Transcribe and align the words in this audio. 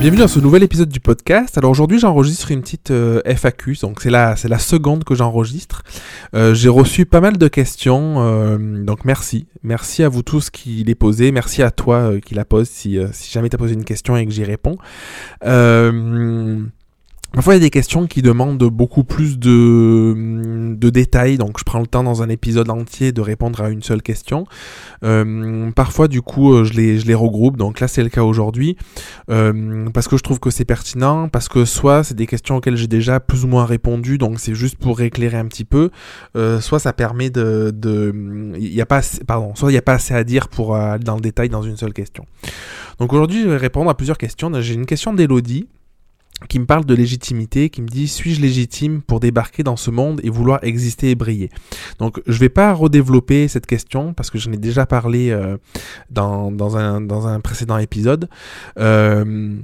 Bienvenue 0.00 0.22
dans 0.22 0.28
ce 0.28 0.40
nouvel 0.40 0.62
épisode 0.62 0.88
du 0.88 0.98
podcast. 0.98 1.58
Alors 1.58 1.70
aujourd'hui 1.70 1.98
j'enregistre 1.98 2.50
une 2.52 2.62
petite 2.62 2.90
euh, 2.90 3.20
FAQ, 3.26 3.76
donc 3.82 4.00
c'est 4.00 4.08
la, 4.08 4.34
la 4.44 4.58
seconde 4.58 5.04
que 5.04 5.14
j'enregistre. 5.14 5.82
Euh, 6.34 6.54
j'ai 6.54 6.70
reçu 6.70 7.04
pas 7.04 7.20
mal 7.20 7.36
de 7.36 7.48
questions, 7.48 8.14
euh, 8.18 8.82
donc 8.82 9.04
merci. 9.04 9.46
Merci 9.62 10.02
à 10.02 10.08
vous 10.08 10.22
tous 10.22 10.48
qui 10.48 10.84
les 10.84 10.94
posez, 10.94 11.32
merci 11.32 11.62
à 11.62 11.70
toi 11.70 12.12
qui 12.24 12.34
la 12.34 12.46
pose 12.46 12.66
si, 12.66 12.98
si 13.12 13.30
jamais 13.30 13.50
tu 13.50 13.56
as 13.56 13.58
posé 13.58 13.74
une 13.74 13.84
question 13.84 14.16
et 14.16 14.24
que 14.24 14.32
j'y 14.32 14.44
réponds. 14.44 14.78
Parfois, 17.32 17.54
il 17.54 17.58
y 17.58 17.60
a 17.60 17.64
des 17.64 17.70
questions 17.70 18.08
qui 18.08 18.22
demandent 18.22 18.58
beaucoup 18.64 19.04
plus 19.04 19.38
de, 19.38 20.74
de, 20.76 20.90
détails, 20.90 21.38
donc 21.38 21.58
je 21.60 21.64
prends 21.64 21.78
le 21.78 21.86
temps 21.86 22.02
dans 22.02 22.22
un 22.22 22.28
épisode 22.28 22.68
entier 22.70 23.12
de 23.12 23.20
répondre 23.20 23.60
à 23.60 23.70
une 23.70 23.82
seule 23.82 24.02
question. 24.02 24.46
Euh, 25.04 25.70
parfois, 25.70 26.08
du 26.08 26.22
coup, 26.22 26.52
euh, 26.52 26.64
je 26.64 26.72
les, 26.72 26.98
je 26.98 27.06
les 27.06 27.14
regroupe, 27.14 27.56
donc 27.56 27.78
là, 27.78 27.86
c'est 27.86 28.02
le 28.02 28.08
cas 28.08 28.24
aujourd'hui, 28.24 28.76
euh, 29.30 29.88
parce 29.90 30.08
que 30.08 30.16
je 30.16 30.24
trouve 30.24 30.40
que 30.40 30.50
c'est 30.50 30.64
pertinent, 30.64 31.28
parce 31.28 31.48
que 31.48 31.64
soit 31.64 32.02
c'est 32.02 32.16
des 32.16 32.26
questions 32.26 32.56
auxquelles 32.56 32.76
j'ai 32.76 32.88
déjà 32.88 33.20
plus 33.20 33.44
ou 33.44 33.48
moins 33.48 33.64
répondu, 33.64 34.18
donc 34.18 34.40
c'est 34.40 34.54
juste 34.54 34.76
pour 34.76 35.00
éclairer 35.00 35.36
un 35.36 35.46
petit 35.46 35.64
peu, 35.64 35.90
euh, 36.36 36.60
soit 36.60 36.80
ça 36.80 36.92
permet 36.92 37.30
de... 37.30 37.72
Il 38.58 38.74
y 38.74 38.80
a 38.80 38.86
pas 38.86 39.02
pardon, 39.26 39.54
soit 39.54 39.70
il 39.70 39.74
n'y 39.74 39.78
a 39.78 39.82
pas 39.82 39.94
assez 39.94 40.14
à 40.14 40.24
dire 40.24 40.48
pour 40.48 40.74
aller 40.74 41.04
dans 41.04 41.14
le 41.14 41.20
détail 41.20 41.48
dans 41.48 41.62
une 41.62 41.76
seule 41.76 41.92
question. 41.92 42.26
Donc 42.98 43.12
aujourd'hui, 43.12 43.42
je 43.42 43.48
vais 43.48 43.56
répondre 43.56 43.88
à 43.88 43.96
plusieurs 43.96 44.18
questions. 44.18 44.50
J'ai 44.60 44.74
une 44.74 44.86
question 44.86 45.12
d'Elodie 45.12 45.68
qui 46.48 46.58
me 46.58 46.66
parle 46.66 46.84
de 46.84 46.94
légitimité, 46.94 47.70
qui 47.70 47.82
me 47.82 47.88
dit 47.88 48.08
suis-je 48.08 48.40
légitime 48.40 49.02
pour 49.02 49.20
débarquer 49.20 49.62
dans 49.62 49.76
ce 49.76 49.90
monde 49.90 50.20
et 50.24 50.30
vouloir 50.30 50.60
exister 50.62 51.10
et 51.10 51.14
briller? 51.14 51.50
Donc 51.98 52.20
je 52.26 52.38
vais 52.38 52.48
pas 52.48 52.72
redévelopper 52.72 53.48
cette 53.48 53.66
question 53.66 54.14
parce 54.14 54.30
que 54.30 54.38
j'en 54.38 54.52
ai 54.52 54.56
déjà 54.56 54.86
parlé 54.86 55.30
euh, 55.30 55.56
dans, 56.10 56.50
dans, 56.50 56.76
un, 56.76 57.00
dans 57.00 57.26
un 57.26 57.40
précédent 57.40 57.78
épisode. 57.78 58.28
Euh, 58.78 59.56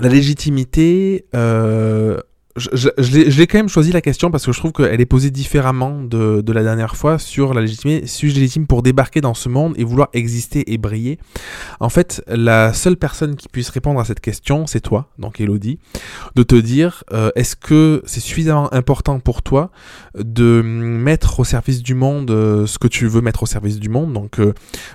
la 0.00 0.08
légitimité, 0.08 1.24
euh, 1.34 2.20
je, 2.56 3.38
l'ai 3.38 3.46
quand 3.46 3.58
même 3.58 3.68
choisi 3.68 3.92
la 3.92 4.00
question 4.00 4.30
parce 4.30 4.46
que 4.46 4.52
je 4.52 4.58
trouve 4.58 4.72
qu'elle 4.72 5.00
est 5.00 5.06
posée 5.06 5.30
différemment 5.30 6.02
de, 6.02 6.42
la 6.52 6.62
dernière 6.62 6.96
fois 6.96 7.18
sur 7.18 7.52
la 7.52 7.60
légitimité. 7.60 8.06
Suis-je 8.06 8.34
légitime 8.34 8.66
pour 8.66 8.82
débarquer 8.82 9.20
dans 9.20 9.34
ce 9.34 9.48
monde 9.48 9.74
et 9.76 9.84
vouloir 9.84 10.08
exister 10.14 10.72
et 10.72 10.78
briller 10.78 11.18
En 11.80 11.88
fait, 11.88 12.22
la 12.28 12.72
seule 12.72 12.96
personne 12.96 13.36
qui 13.36 13.48
puisse 13.48 13.68
répondre 13.68 14.00
à 14.00 14.04
cette 14.04 14.20
question, 14.20 14.66
c'est 14.66 14.80
toi, 14.80 15.10
donc 15.18 15.40
Elodie, 15.40 15.78
de 16.34 16.42
te 16.42 16.54
dire 16.54 17.04
euh, 17.12 17.30
est-ce 17.36 17.56
que 17.56 18.02
c'est 18.06 18.20
suffisamment 18.20 18.72
important 18.72 19.20
pour 19.20 19.42
toi 19.42 19.70
de 20.18 20.62
mettre 20.62 21.40
au 21.40 21.44
service 21.44 21.82
du 21.82 21.94
monde 21.94 22.30
euh, 22.30 22.66
ce 22.66 22.78
que 22.78 22.88
tu 22.88 23.06
veux 23.06 23.20
mettre 23.20 23.42
au 23.42 23.46
service 23.46 23.78
du 23.78 23.88
monde, 23.88 24.12
donc 24.12 24.40
euh, 24.40 24.54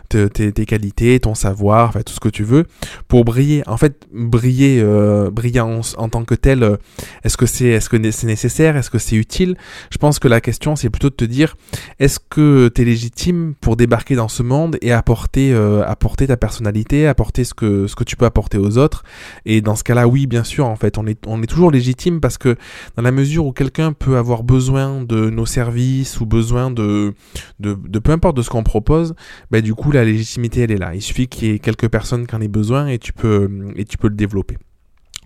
tes, 0.09 0.51
tes, 0.51 0.65
qualités, 0.65 1.19
ton 1.19 1.35
savoir, 1.35 1.89
enfin, 1.89 2.01
tout 2.01 2.13
ce 2.13 2.19
que 2.19 2.29
tu 2.29 2.43
veux, 2.43 2.65
pour 3.07 3.23
briller. 3.23 3.63
En 3.67 3.77
fait, 3.77 4.07
briller, 4.11 4.83
briller 5.31 5.59
en, 5.59 5.81
en, 5.97 6.09
tant 6.09 6.23
que 6.23 6.35
tel, 6.35 6.77
est-ce 7.23 7.37
que 7.37 7.45
est-ce 7.59 7.89
que 7.89 8.11
c'est 8.11 8.27
nécessaire, 8.27 8.77
est-ce 8.77 8.89
que 8.89 8.97
c'est 8.99 9.15
utile? 9.15 9.57
Je 9.91 9.97
pense 9.97 10.19
que 10.19 10.27
la 10.27 10.41
question 10.41 10.75
c'est 10.75 10.89
plutôt 10.89 11.09
de 11.09 11.15
te 11.15 11.25
dire 11.25 11.55
est-ce 11.99 12.19
que 12.19 12.69
tu 12.73 12.81
es 12.81 12.85
légitime 12.85 13.53
pour 13.59 13.75
débarquer 13.75 14.15
dans 14.15 14.27
ce 14.27 14.43
monde 14.43 14.77
et 14.81 14.91
apporter 14.91 15.53
euh, 15.53 15.83
apporter 15.85 16.27
ta 16.27 16.37
personnalité, 16.37 17.07
apporter 17.07 17.43
ce 17.43 17.53
que 17.53 17.87
ce 17.87 17.95
que 17.95 18.03
tu 18.03 18.15
peux 18.15 18.25
apporter 18.25 18.57
aux 18.57 18.77
autres? 18.77 19.03
Et 19.45 19.61
dans 19.61 19.75
ce 19.75 19.83
cas-là 19.83 20.07
oui, 20.07 20.27
bien 20.27 20.43
sûr 20.43 20.67
en 20.67 20.75
fait, 20.75 20.97
on 20.97 21.05
est 21.07 21.19
on 21.27 21.41
est 21.41 21.47
toujours 21.47 21.71
légitime 21.71 22.19
parce 22.21 22.37
que 22.37 22.55
dans 22.95 23.03
la 23.03 23.11
mesure 23.11 23.45
où 23.45 23.51
quelqu'un 23.51 23.93
peut 23.93 24.17
avoir 24.17 24.43
besoin 24.43 25.03
de 25.03 25.29
nos 25.29 25.45
services 25.45 26.19
ou 26.19 26.25
besoin 26.25 26.71
de 26.71 27.13
de, 27.59 27.73
peu 27.99 28.11
importe 28.11 28.37
de 28.37 28.41
ce 28.41 28.49
qu'on 28.49 28.63
propose, 28.63 29.15
ben 29.51 29.61
du 29.61 29.75
coup 29.75 29.91
la 29.91 30.05
légitimité 30.05 30.61
elle 30.61 30.71
est 30.71 30.77
là. 30.77 30.95
Il 30.95 31.01
suffit 31.01 31.27
qu'il 31.27 31.47
y 31.49 31.51
ait 31.51 31.59
quelques 31.59 31.89
personnes 31.89 32.27
qui 32.27 32.35
en 32.35 32.41
aient 32.41 32.47
besoin 32.47 32.87
et 32.87 32.99
tu 32.99 33.13
peux 33.13 33.49
et 33.75 33.85
tu 33.85 33.97
peux 33.97 34.07
le 34.07 34.15
développer. 34.15 34.57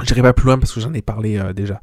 J'irai 0.04 0.22
pas 0.22 0.34
plus 0.34 0.46
loin 0.46 0.58
parce 0.58 0.74
que 0.74 0.82
j'en 0.82 0.94
ai 0.94 1.02
parlé 1.02 1.38
euh, 1.38 1.54
déjà. 1.54 1.80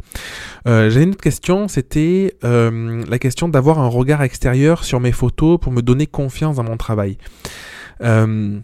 Euh, 0.66 0.90
J'ai 0.90 1.02
une 1.02 1.10
autre 1.10 1.22
question, 1.22 1.66
c'était 1.66 2.36
euh, 2.44 3.02
la 3.08 3.18
question 3.18 3.48
d'avoir 3.48 3.78
un 3.78 3.88
regard 3.88 4.22
extérieur 4.22 4.84
sur 4.84 5.00
mes 5.00 5.12
photos 5.12 5.58
pour 5.58 5.72
me 5.72 5.80
donner 5.80 6.06
confiance 6.06 6.56
dans 6.56 6.64
mon 6.64 6.76
travail. 6.76 7.16
Euh, 8.02 8.58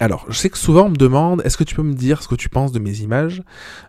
alors, 0.00 0.26
je 0.28 0.38
sais 0.38 0.48
que 0.48 0.58
souvent 0.58 0.86
on 0.86 0.90
me 0.90 0.96
demande, 0.96 1.42
est-ce 1.44 1.56
que 1.56 1.64
tu 1.64 1.74
peux 1.74 1.82
me 1.82 1.94
dire 1.94 2.22
ce 2.22 2.28
que 2.28 2.36
tu 2.36 2.48
penses 2.48 2.70
de 2.70 2.78
mes 2.78 3.00
images? 3.00 3.42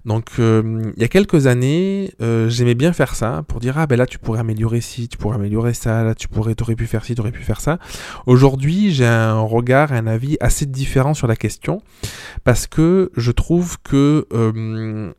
Donc, 0.05 0.25
euh, 0.39 0.91
il 0.95 1.01
y 1.01 1.05
a 1.05 1.07
quelques 1.07 1.45
années, 1.45 2.13
euh, 2.21 2.49
j'aimais 2.49 2.73
bien 2.73 2.93
faire 2.93 3.13
ça 3.15 3.43
pour 3.47 3.59
dire 3.59 3.77
ah 3.77 3.85
ben 3.85 3.95
là 3.95 4.07
tu 4.07 4.17
pourrais 4.17 4.39
améliorer 4.39 4.81
ci, 4.81 5.07
tu 5.07 5.17
pourrais 5.17 5.35
améliorer 5.35 5.73
ça, 5.73 6.03
là 6.03 6.15
tu 6.15 6.27
pourrais, 6.27 6.55
t'aurais 6.55 6.75
pu 6.75 6.87
faire 6.87 7.05
ci, 7.05 7.13
t'aurais 7.13 7.31
pu 7.31 7.43
faire 7.43 7.61
ça. 7.61 7.77
Aujourd'hui, 8.25 8.91
j'ai 8.91 9.05
un 9.05 9.39
regard, 9.39 9.93
un 9.93 10.07
avis 10.07 10.37
assez 10.39 10.65
différent 10.65 11.13
sur 11.13 11.27
la 11.27 11.35
question 11.35 11.81
parce 12.43 12.65
que 12.65 13.11
je 13.15 13.31
trouve 13.31 13.77
que 13.83 14.27
euh, 14.33 15.13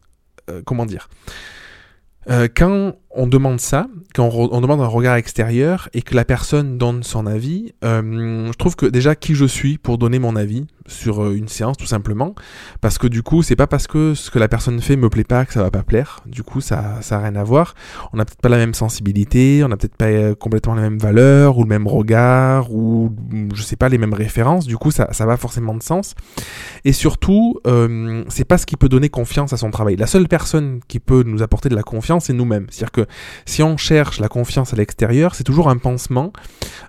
comment 0.64 0.86
dire? 0.86 1.08
quand 2.54 2.94
on 3.12 3.26
demande 3.26 3.60
ça, 3.60 3.88
quand 4.14 4.30
on, 4.32 4.60
demande 4.60 4.80
un 4.80 4.86
regard 4.86 5.16
extérieur 5.16 5.88
et 5.92 6.02
que 6.02 6.14
la 6.14 6.24
personne 6.24 6.78
donne 6.78 7.02
son 7.02 7.26
avis, 7.26 7.72
je 7.82 8.52
trouve 8.56 8.76
que 8.76 8.86
déjà 8.86 9.14
qui 9.14 9.34
je 9.34 9.44
suis 9.44 9.78
pour 9.78 9.98
donner 9.98 10.18
mon 10.18 10.36
avis, 10.36 10.66
sur 10.90 11.22
euh, 11.22 11.34
une 11.34 11.48
séance 11.48 11.76
tout 11.76 11.86
simplement. 11.86 12.34
Parce 12.80 12.98
que 12.98 13.06
du 13.06 13.22
coup 13.22 13.42
c'est 13.42 13.56
pas 13.56 13.66
parce 13.66 13.86
que 13.86 14.14
ce 14.14 14.30
que 14.30 14.38
la 14.38 14.48
personne 14.48 14.80
fait 14.80 14.96
me 14.96 15.08
plaît 15.08 15.24
pas 15.24 15.46
que 15.46 15.52
ça 15.52 15.62
va 15.62 15.70
pas 15.70 15.82
plaire. 15.82 16.20
Du 16.26 16.42
coup 16.42 16.60
ça 16.60 16.98
ça 17.00 17.16
a 17.16 17.22
rien 17.22 17.36
à 17.36 17.44
voir. 17.44 17.74
On 18.12 18.16
n'a 18.16 18.24
peut-être 18.24 18.40
pas 18.40 18.48
la 18.48 18.58
même 18.58 18.74
sensibilité 18.74 19.62
on 19.64 19.68
n'a 19.68 19.76
peut-être 19.76 19.96
pas 19.96 20.06
euh, 20.06 20.34
complètement 20.34 20.74
les 20.74 20.82
mêmes 20.82 20.98
valeurs 20.98 21.58
ou 21.58 21.62
le 21.62 21.68
même 21.68 21.86
regard 21.86 22.72
ou 22.72 23.14
je 23.54 23.62
sais 23.62 23.76
pas 23.76 23.88
les 23.88 23.98
mêmes 23.98 24.14
références. 24.14 24.66
Du 24.66 24.76
coup 24.76 24.90
ça 24.90 25.08
ça 25.12 25.26
va 25.26 25.36
forcément 25.36 25.74
de 25.74 25.82
sens. 25.82 26.14
Et 26.84 26.92
surtout 26.92 27.58
euh, 27.66 28.24
c'est 28.28 28.44
pas 28.44 28.58
ce 28.58 28.66
qui 28.66 28.76
peut 28.76 28.88
donner 28.88 29.08
confiance 29.08 29.52
à 29.52 29.56
son 29.56 29.70
travail. 29.70 29.96
La 29.96 30.06
seule 30.06 30.28
personne 30.28 30.80
qui 30.88 30.98
peut 30.98 31.22
nous 31.24 31.42
apporter 31.42 31.68
de 31.68 31.76
la 31.76 31.82
confiance 31.82 32.26
c'est 32.26 32.32
nous-mêmes. 32.32 32.66
C'est-à-dire 32.70 32.92
que 32.92 32.99
si 33.46 33.62
on 33.62 33.76
cherche 33.76 34.20
la 34.20 34.28
confiance 34.28 34.72
à 34.72 34.76
l'extérieur 34.76 35.34
c'est 35.34 35.44
toujours 35.44 35.68
un 35.68 35.76
pansement 35.76 36.32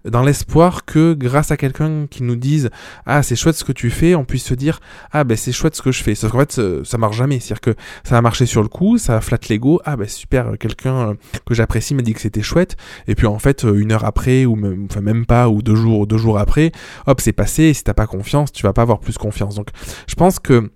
dans 0.06 0.24
l'espoir 0.24 0.86
que 0.86 1.14
grâce 1.14 1.52
à 1.52 1.58
quelqu'un 1.58 2.08
qui 2.08 2.24
nous 2.24 2.36
dise 2.36 2.70
ah 3.06 3.24
c'est 3.24 3.36
chouette 3.36 3.56
ce 3.56 3.64
que 3.64 3.72
tu 3.72 3.90
fais, 3.90 4.16
on 4.16 4.26
puisse 4.26 4.46
se 4.46 4.54
dire 4.54 4.80
ah 5.12 5.24
ben 5.24 5.38
c'est 5.38 5.52
chouette 5.52 5.76
ce 5.76 5.82
que 5.82 5.92
je 5.92 6.04
fais. 6.04 6.16
Sauf 6.16 6.32
qu'en 6.32 6.40
fait 6.40 6.62
ça, 6.84 6.98
marche 6.98 7.18
jamais, 7.18 7.40
c'est-à-dire 7.40 7.62
que 7.62 7.76
ça 8.04 8.18
a 8.18 8.22
marché 8.22 8.46
sur 8.46 8.62
le 8.62 8.68
coup, 8.68 8.98
ça 8.98 9.22
flatte 9.22 9.50
l'ego, 9.50 9.82
ah 9.86 9.96
ben 9.96 10.08
super, 10.08 10.58
quelqu'un 10.60 11.10
euh, 11.10 11.14
que 11.46 11.54
j'apprécie 11.54 11.94
m'a 11.96 12.02
dit 12.02 12.14
que 12.14 12.22
c'était 12.22 12.42
chouette, 12.42 12.78
et 13.08 13.16
puis 13.16 13.28
en 13.28 13.40
fait 13.40 13.66
euh, 13.66 13.80
une 13.80 13.92
heure 13.92 14.06
après 14.06 14.46
ou 14.46 14.56
même, 14.56 15.26
pas 15.26 15.50
ou 15.50 15.62
deux 15.62 15.76
jours 15.76 16.08
deux 16.08 16.18
jours 16.18 16.40
après, 16.40 16.72
hop 17.08 17.22
c'est 17.22 17.34
passé. 17.34 17.64
Et 17.64 17.74
si 17.74 17.84
t'as 17.84 17.94
pas 17.94 18.08
confiance, 18.08 18.52
tu 18.52 18.64
vas 18.64 18.74
pas 18.74 18.82
avoir 18.82 19.00
plus 19.00 19.18
confiance. 19.18 19.56
Donc 19.56 19.70
je 20.08 20.16
pense 20.16 20.40
que 20.40 20.72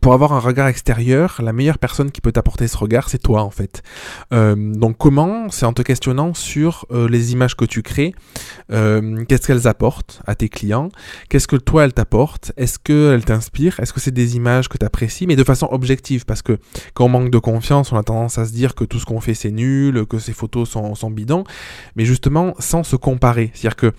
pour 0.00 0.14
avoir 0.14 0.32
un 0.32 0.38
regard 0.38 0.68
extérieur, 0.68 1.40
la 1.42 1.52
meilleure 1.52 1.78
personne 1.78 2.12
qui 2.12 2.20
peut 2.20 2.30
t'apporter 2.30 2.68
ce 2.68 2.76
regard, 2.76 3.08
c'est 3.08 3.18
toi 3.18 3.42
en 3.42 3.50
fait. 3.50 3.82
Euh, 4.32 4.54
donc 4.56 4.96
comment? 4.98 5.50
C'est 5.50 5.66
en 5.66 5.72
te 5.72 5.82
questionnant 5.82 6.32
sur 6.32 6.86
euh, 6.92 7.08
les 7.08 7.32
images 7.32 7.56
que 7.56 7.64
tu 7.64 7.82
crées, 7.82 8.14
euh, 8.70 9.24
qu'est-ce 9.24 9.48
qu'elles 9.48 9.66
apportent 9.66 10.22
à 10.26 10.36
tes 10.36 10.48
clients, 10.48 10.90
qu'est-ce 11.28 11.48
que 11.48 11.56
toi 11.56 11.84
elles 11.84 11.92
t'apportent, 11.92 12.52
est-ce 12.56 12.78
qu'elles 12.78 13.24
t'inspirent, 13.24 13.80
est-ce 13.80 13.92
que 13.92 13.98
c'est 13.98 14.12
des 14.12 14.36
images 14.36 14.68
que 14.68 14.78
tu 14.78 14.86
apprécies, 14.86 15.26
mais 15.26 15.34
de 15.34 15.42
façon 15.42 15.66
objective, 15.72 16.24
parce 16.24 16.42
que 16.42 16.58
quand 16.94 17.06
on 17.06 17.08
manque 17.08 17.30
de 17.30 17.38
confiance, 17.38 17.90
on 17.90 17.96
a 17.96 18.04
tendance 18.04 18.38
à 18.38 18.46
se 18.46 18.52
dire 18.52 18.76
que 18.76 18.84
tout 18.84 19.00
ce 19.00 19.06
qu'on 19.06 19.20
fait 19.20 19.34
c'est 19.34 19.50
nul, 19.50 20.06
que 20.06 20.20
ces 20.20 20.32
photos 20.32 20.68
sont, 20.68 20.94
sont 20.94 21.10
bidons, 21.10 21.42
mais 21.96 22.04
justement 22.04 22.54
sans 22.60 22.84
se 22.84 22.94
comparer. 22.94 23.50
C'est-à-dire 23.54 23.76
que 23.76 23.92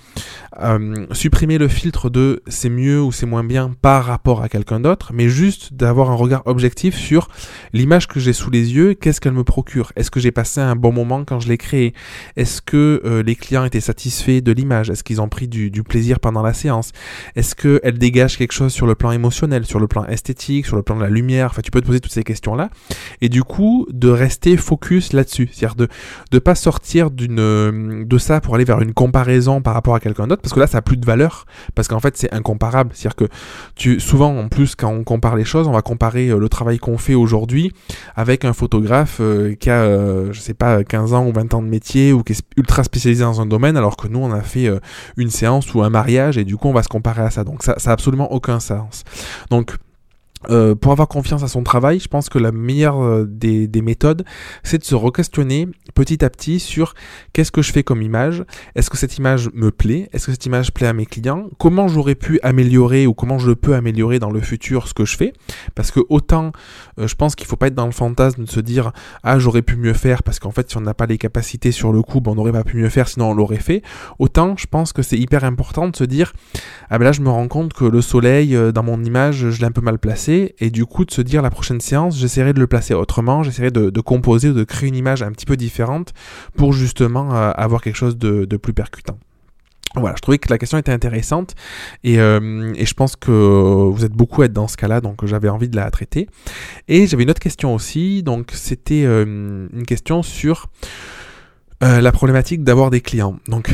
supprimer 1.13 1.57
le 1.57 1.67
filtre 1.67 2.09
de 2.09 2.43
c'est 2.47 2.69
mieux 2.69 3.01
ou 3.01 3.11
c'est 3.11 3.25
moins 3.25 3.43
bien 3.43 3.73
par 3.81 4.05
rapport 4.05 4.41
à 4.41 4.47
quelqu'un 4.47 4.79
d'autre, 4.79 5.11
mais 5.13 5.27
juste 5.27 5.70
d'avoir 5.71 6.11
un 6.11 6.15
regard 6.15 6.43
objectif 6.45 6.95
sur 6.95 7.29
l'image 7.73 8.07
que 8.07 8.19
j'ai 8.19 8.33
sous 8.33 8.51
les 8.51 8.73
yeux, 8.73 8.93
qu'est-ce 8.93 9.21
qu'elle 9.21 9.33
me 9.33 9.43
procure? 9.43 9.91
Est-ce 9.95 10.11
que 10.11 10.19
j'ai 10.19 10.31
passé 10.31 10.59
un 10.59 10.75
bon 10.75 10.91
moment 10.91 11.23
quand 11.25 11.39
je 11.39 11.47
l'ai 11.47 11.57
créée? 11.57 11.93
Est-ce 12.35 12.61
que 12.61 13.01
euh, 13.05 13.23
les 13.23 13.35
clients 13.35 13.63
étaient 13.63 13.81
satisfaits 13.81 14.41
de 14.41 14.51
l'image? 14.51 14.89
Est-ce 14.89 15.03
qu'ils 15.03 15.21
ont 15.21 15.29
pris 15.29 15.47
du, 15.47 15.71
plaisir 15.83 16.19
pendant 16.19 16.43
la 16.43 16.53
séance? 16.53 16.91
Est-ce 17.35 17.55
qu'elle 17.55 17.97
dégage 17.97 18.37
quelque 18.37 18.51
chose 18.51 18.71
sur 18.71 18.85
le 18.85 18.95
plan 18.95 19.11
émotionnel, 19.11 19.65
sur 19.65 19.79
le 19.79 19.87
plan 19.87 20.05
esthétique, 20.05 20.65
sur 20.65 20.75
le 20.75 20.83
plan 20.83 20.95
de 20.95 21.01
la 21.01 21.09
lumière? 21.09 21.47
Enfin, 21.51 21.61
tu 21.61 21.71
peux 21.71 21.81
te 21.81 21.87
poser 21.87 21.99
toutes 21.99 22.11
ces 22.11 22.23
questions-là. 22.23 22.69
Et 23.21 23.29
du 23.29 23.43
coup, 23.43 23.87
de 23.91 24.09
rester 24.09 24.57
focus 24.57 25.13
là-dessus. 25.13 25.49
C'est-à-dire 25.51 25.75
de 25.75 25.87
ne 26.33 26.39
pas 26.39 26.55
sortir 26.55 27.11
d'une 27.11 28.05
de 28.05 28.17
ça 28.17 28.41
pour 28.41 28.55
aller 28.55 28.63
vers 28.63 28.81
une 28.81 28.93
comparaison 28.93 29.61
par 29.61 29.73
rapport 29.73 29.95
à 29.95 29.99
quelqu'un 29.99 30.27
d'autre, 30.27 30.41
parce 30.41 30.53
que 30.53 30.59
là, 30.59 30.67
ça 30.67 30.77
n'a 30.77 30.81
plus 30.81 30.97
de 30.97 31.05
valeur, 31.05 31.45
parce 31.75 31.87
qu'en 31.87 31.99
fait, 31.99 32.17
c'est 32.17 32.33
incomparable. 32.33 32.91
C'est-à-dire 32.93 33.15
que 33.15 33.25
tu, 33.75 33.99
souvent, 33.99 34.37
en 34.37 34.47
plus, 34.47 34.75
quand 34.75 34.91
on 34.91 35.03
compare 35.03 35.35
les 35.35 35.45
choses, 35.45 35.60
on 35.67 35.71
va 35.71 35.81
comparer 35.81 36.29
euh, 36.29 36.37
le 36.37 36.49
travail 36.49 36.79
qu'on 36.79 36.97
fait 36.97 37.15
aujourd'hui 37.15 37.71
avec 38.15 38.45
un 38.45 38.53
photographe 38.53 39.17
euh, 39.21 39.55
qui 39.55 39.69
a, 39.69 39.81
euh, 39.81 40.31
je 40.31 40.39
sais 40.39 40.53
pas, 40.53 40.83
15 40.83 41.13
ans 41.13 41.25
ou 41.27 41.31
20 41.31 41.53
ans 41.53 41.61
de 41.61 41.67
métier 41.67 42.13
ou 42.13 42.23
qui 42.23 42.33
est 42.33 42.41
ultra 42.57 42.83
spécialisé 42.83 43.23
dans 43.23 43.41
un 43.41 43.45
domaine, 43.45 43.77
alors 43.77 43.97
que 43.97 44.07
nous, 44.07 44.19
on 44.19 44.31
a 44.31 44.41
fait 44.41 44.69
une 45.17 45.29
séance 45.29 45.73
ou 45.73 45.81
un 45.81 45.89
mariage 45.89 46.37
et 46.37 46.43
du 46.43 46.57
coup, 46.57 46.67
on 46.67 46.73
va 46.73 46.83
se 46.83 46.89
comparer 46.89 47.21
à 47.21 47.29
ça. 47.29 47.43
Donc 47.43 47.63
ça, 47.63 47.75
ça 47.77 47.91
a 47.91 47.93
absolument 47.93 48.31
aucun 48.31 48.59
sens. 48.59 49.03
Donc, 49.49 49.75
euh, 50.49 50.73
pour 50.73 50.91
avoir 50.91 51.07
confiance 51.07 51.43
à 51.43 51.47
son 51.47 51.63
travail, 51.63 51.99
je 51.99 52.07
pense 52.07 52.27
que 52.27 52.39
la 52.39 52.51
meilleure 52.51 53.03
euh, 53.03 53.25
des, 53.25 53.67
des, 53.67 53.81
méthodes, 53.81 54.25
c'est 54.63 54.79
de 54.79 54.83
se 54.83 54.95
re-questionner 54.95 55.67
petit 55.93 56.25
à 56.25 56.29
petit 56.31 56.59
sur 56.59 56.95
qu'est-ce 57.33 57.51
que 57.51 57.61
je 57.61 57.71
fais 57.71 57.83
comme 57.83 58.01
image, 58.01 58.43
est-ce 58.75 58.89
que 58.89 58.97
cette 58.97 59.17
image 59.17 59.49
me 59.53 59.69
plaît, 59.69 60.09
est-ce 60.13 60.27
que 60.27 60.31
cette 60.31 60.45
image 60.47 60.73
plaît 60.73 60.87
à 60.87 60.93
mes 60.93 61.05
clients, 61.05 61.47
comment 61.59 61.87
j'aurais 61.87 62.15
pu 62.15 62.39
améliorer 62.41 63.05
ou 63.05 63.13
comment 63.13 63.37
je 63.37 63.51
peux 63.51 63.75
améliorer 63.75 64.17
dans 64.17 64.31
le 64.31 64.41
futur 64.41 64.87
ce 64.87 64.95
que 64.95 65.05
je 65.05 65.15
fais, 65.15 65.33
parce 65.75 65.91
que 65.91 65.99
autant 66.09 66.53
euh, 66.97 67.07
je 67.07 67.15
pense 67.15 67.35
qu'il 67.35 67.45
faut 67.45 67.55
pas 67.55 67.67
être 67.67 67.75
dans 67.75 67.85
le 67.85 67.91
fantasme 67.91 68.45
de 68.45 68.49
se 68.49 68.59
dire 68.59 68.93
ah 69.23 69.37
j'aurais 69.37 69.61
pu 69.61 69.75
mieux 69.75 69.93
faire 69.93 70.23
parce 70.23 70.39
qu'en 70.39 70.51
fait 70.51 70.71
si 70.71 70.77
on 70.77 70.81
n'a 70.81 70.95
pas 70.95 71.05
les 71.05 71.19
capacités 71.19 71.71
sur 71.71 71.93
le 71.93 72.01
coup, 72.01 72.19
ben, 72.19 72.31
on 72.31 72.35
n'aurait 72.35 72.51
pas 72.51 72.63
pu 72.63 72.77
mieux 72.77 72.89
faire 72.89 73.07
sinon 73.07 73.31
on 73.31 73.33
l'aurait 73.35 73.57
fait, 73.57 73.83
autant 74.17 74.55
je 74.57 74.65
pense 74.65 74.91
que 74.91 75.03
c'est 75.03 75.17
hyper 75.17 75.43
important 75.43 75.87
de 75.87 75.95
se 75.95 76.03
dire 76.03 76.33
ah 76.89 76.97
ben 76.97 77.05
là 77.05 77.11
je 77.11 77.21
me 77.21 77.29
rends 77.29 77.47
compte 77.47 77.73
que 77.73 77.85
le 77.85 78.01
soleil 78.01 78.57
dans 78.73 78.83
mon 78.83 79.03
image 79.03 79.49
je 79.51 79.59
l'ai 79.59 79.65
un 79.65 79.71
peu 79.71 79.81
mal 79.81 79.99
placé 79.99 80.30
et 80.31 80.69
du 80.69 80.85
coup 80.85 81.05
de 81.05 81.11
se 81.11 81.21
dire 81.21 81.41
la 81.41 81.49
prochaine 81.49 81.81
séance, 81.81 82.17
j'essaierai 82.17 82.53
de 82.53 82.59
le 82.59 82.67
placer 82.67 82.93
autrement, 82.93 83.43
j'essaierai 83.43 83.71
de, 83.71 84.01
composer 84.01 84.49
ou 84.49 84.53
de 84.53 84.63
créer 84.63 84.89
une 84.89 84.95
image 84.95 85.23
un 85.23 85.31
petit 85.31 85.45
peu 85.45 85.57
différente 85.57 86.13
pour 86.55 86.73
justement 86.73 87.33
euh, 87.33 87.51
avoir 87.55 87.81
quelque 87.81 87.95
chose 87.95 88.17
de, 88.17 88.57
plus 88.57 88.73
percutant. 88.73 89.17
Voilà, 89.95 90.15
je 90.15 90.21
trouvais 90.21 90.37
que 90.37 90.49
la 90.49 90.57
question 90.57 90.77
était 90.77 90.91
intéressante 90.91 91.55
et, 92.03 92.19
euh, 92.19 92.73
je 92.73 92.93
pense 92.93 93.15
que 93.15 93.31
vous 93.31 94.05
êtes 94.05 94.13
beaucoup 94.13 94.41
à 94.41 94.45
être 94.45 94.53
dans 94.53 94.67
ce 94.67 94.77
cas-là, 94.77 95.01
donc 95.01 95.25
j'avais 95.25 95.49
envie 95.49 95.67
de 95.67 95.75
la 95.75 95.89
traiter. 95.91 96.29
Et 96.87 97.07
j'avais 97.07 97.23
une 97.23 97.29
autre 97.29 97.41
question 97.41 97.75
aussi, 97.75 98.23
donc 98.23 98.51
c'était 98.53 99.03
euh, 99.05 99.67
une 99.73 99.85
question 99.85 100.23
sur 100.23 100.69
la 101.81 102.11
problématique 102.11 102.63
d'avoir 102.63 102.91
des 102.91 103.01
clients. 103.01 103.39
Donc 103.47 103.73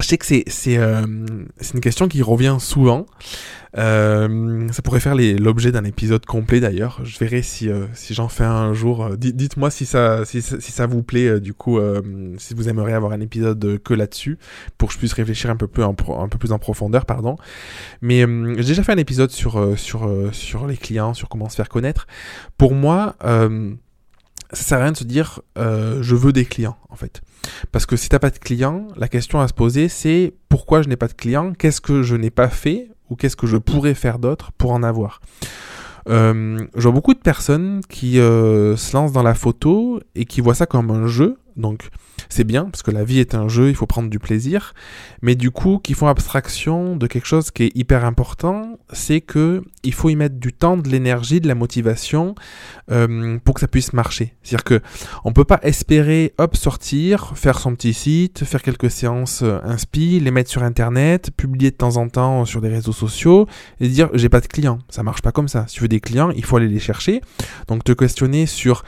je 0.00 0.06
sais 0.06 0.18
que 0.18 0.26
c'est 0.26 0.44
c'est 0.48 0.76
une 0.76 1.80
question 1.80 2.08
qui 2.08 2.22
revient 2.22 2.56
souvent. 2.58 3.06
Euh, 3.76 4.68
ça 4.70 4.82
pourrait 4.82 5.00
faire 5.00 5.16
l'objet 5.16 5.72
d'un 5.72 5.84
épisode 5.84 6.24
complet 6.26 6.60
d'ailleurs. 6.60 7.00
Je 7.02 7.18
verrai 7.18 7.42
si, 7.42 7.68
euh, 7.68 7.86
si 7.94 8.14
j'en 8.14 8.28
fais 8.28 8.44
un 8.44 8.72
jour. 8.72 9.04
Euh, 9.04 9.16
dites-moi 9.16 9.70
si 9.70 9.84
ça, 9.84 10.24
si, 10.24 10.42
si, 10.42 10.60
ça 10.60 10.86
vous 10.86 11.02
plaît, 11.02 11.40
du 11.40 11.54
coup, 11.54 11.78
si 12.38 12.54
vous 12.54 12.68
aimeriez 12.68 12.94
avoir 12.94 13.12
un 13.12 13.20
épisode 13.20 13.80
que 13.82 13.94
là-dessus, 13.94 14.38
pour 14.78 14.88
que 14.88 14.94
je 14.94 14.98
puisse 14.98 15.12
réfléchir 15.12 15.50
un 15.50 15.56
peu, 15.56 15.66
peu 15.66 15.82
un 15.82 15.94
peu 15.94 16.38
plus 16.38 16.52
en 16.52 16.58
profondeur, 16.58 17.06
pardon. 17.06 17.36
Mais 18.00 18.20
j'ai 18.20 18.68
déjà 18.68 18.82
fait 18.82 18.92
un 18.92 18.98
épisode 18.98 19.30
sur, 19.30 19.78
sur, 19.78 20.10
sur 20.32 20.66
les 20.66 20.76
clients, 20.76 21.14
sur 21.14 21.28
comment 21.28 21.48
se 21.48 21.56
faire 21.56 21.68
connaître. 21.68 22.06
Pour 22.56 22.74
moi, 22.74 23.16
ça 24.52 24.62
sert 24.62 24.78
à 24.78 24.82
rien 24.82 24.92
de 24.92 24.96
se 24.96 25.04
dire 25.04 25.40
je 25.56 26.14
veux 26.14 26.32
des 26.32 26.44
clients 26.44 26.76
en 26.90 26.96
fait. 26.96 27.22
Parce 27.72 27.86
que 27.86 27.96
si 27.96 28.08
t'as 28.08 28.18
pas 28.18 28.30
de 28.30 28.38
clients, 28.38 28.88
la 28.96 29.08
question 29.08 29.40
à 29.40 29.48
se 29.48 29.54
poser 29.54 29.88
c'est 29.88 30.34
pourquoi 30.48 30.82
je 30.82 30.88
n'ai 30.88 30.96
pas 30.96 31.08
de 31.08 31.14
clients, 31.14 31.52
qu'est-ce 31.52 31.80
que 31.80 32.02
je 32.02 32.16
n'ai 32.16 32.30
pas 32.30 32.48
fait 32.48 32.88
ou 33.10 33.16
qu'est-ce 33.16 33.36
que 33.36 33.46
je 33.46 33.56
pourrais 33.56 33.94
faire 33.94 34.18
d'autre 34.18 34.52
pour 34.52 34.72
en 34.72 34.82
avoir. 34.82 35.20
Euh, 36.08 36.58
je 36.74 36.82
vois 36.82 36.92
beaucoup 36.92 37.14
de 37.14 37.18
personnes 37.18 37.80
qui 37.88 38.18
euh, 38.18 38.76
se 38.76 38.94
lancent 38.94 39.12
dans 39.12 39.22
la 39.22 39.34
photo 39.34 40.00
et 40.14 40.24
qui 40.26 40.40
voient 40.40 40.54
ça 40.54 40.66
comme 40.66 40.90
un 40.90 41.06
jeu, 41.06 41.38
donc 41.56 41.88
c'est 42.28 42.44
bien, 42.44 42.64
parce 42.64 42.82
que 42.82 42.90
la 42.90 43.04
vie 43.04 43.20
est 43.20 43.34
un 43.34 43.48
jeu, 43.48 43.68
il 43.68 43.74
faut 43.74 43.86
prendre 43.86 44.10
du 44.10 44.18
plaisir, 44.18 44.74
mais 45.22 45.34
du 45.34 45.50
coup, 45.50 45.78
qui 45.82 45.94
font 45.94 46.08
abstraction 46.08 46.96
de 46.96 47.06
quelque 47.06 47.26
chose 47.26 47.50
qui 47.50 47.64
est 47.64 47.76
hyper 47.76 48.04
important, 48.04 48.78
c'est 48.92 49.20
que 49.20 49.62
il 49.82 49.92
faut 49.92 50.08
y 50.08 50.16
mettre 50.16 50.36
du 50.36 50.52
temps, 50.52 50.76
de 50.76 50.88
l'énergie, 50.88 51.40
de 51.40 51.48
la 51.48 51.54
motivation 51.54 52.34
euh, 52.90 53.38
pour 53.44 53.54
que 53.54 53.60
ça 53.60 53.68
puisse 53.68 53.92
marcher. 53.92 54.34
C'est-à-dire 54.42 54.64
que 54.64 54.80
on 55.24 55.32
peut 55.32 55.44
pas 55.44 55.60
espérer, 55.62 56.34
hop, 56.38 56.56
sortir, 56.56 57.32
faire 57.36 57.58
son 57.58 57.74
petit 57.74 57.94
site, 57.94 58.44
faire 58.44 58.62
quelques 58.62 58.90
séances 58.90 59.42
euh, 59.42 59.60
les 59.94 60.30
mettre 60.30 60.50
sur 60.50 60.62
internet, 60.62 61.30
publier 61.36 61.70
de 61.70 61.76
temps 61.76 61.96
en 61.96 62.08
temps 62.08 62.44
sur 62.44 62.60
des 62.60 62.68
réseaux 62.68 62.92
sociaux 62.92 63.46
et 63.80 63.88
dire 63.88 64.08
j'ai 64.14 64.28
pas 64.28 64.40
de 64.40 64.46
clients. 64.46 64.78
Ça 64.88 65.02
marche 65.02 65.22
pas 65.22 65.32
comme 65.32 65.48
ça. 65.48 65.66
Si 65.68 65.76
tu 65.76 65.82
veux 65.82 65.88
des 65.88 66.00
clients, 66.00 66.30
il 66.30 66.44
faut 66.44 66.56
aller 66.56 66.68
les 66.68 66.80
chercher. 66.80 67.20
Donc 67.68 67.84
te 67.84 67.92
questionner 67.92 68.46
sur 68.46 68.84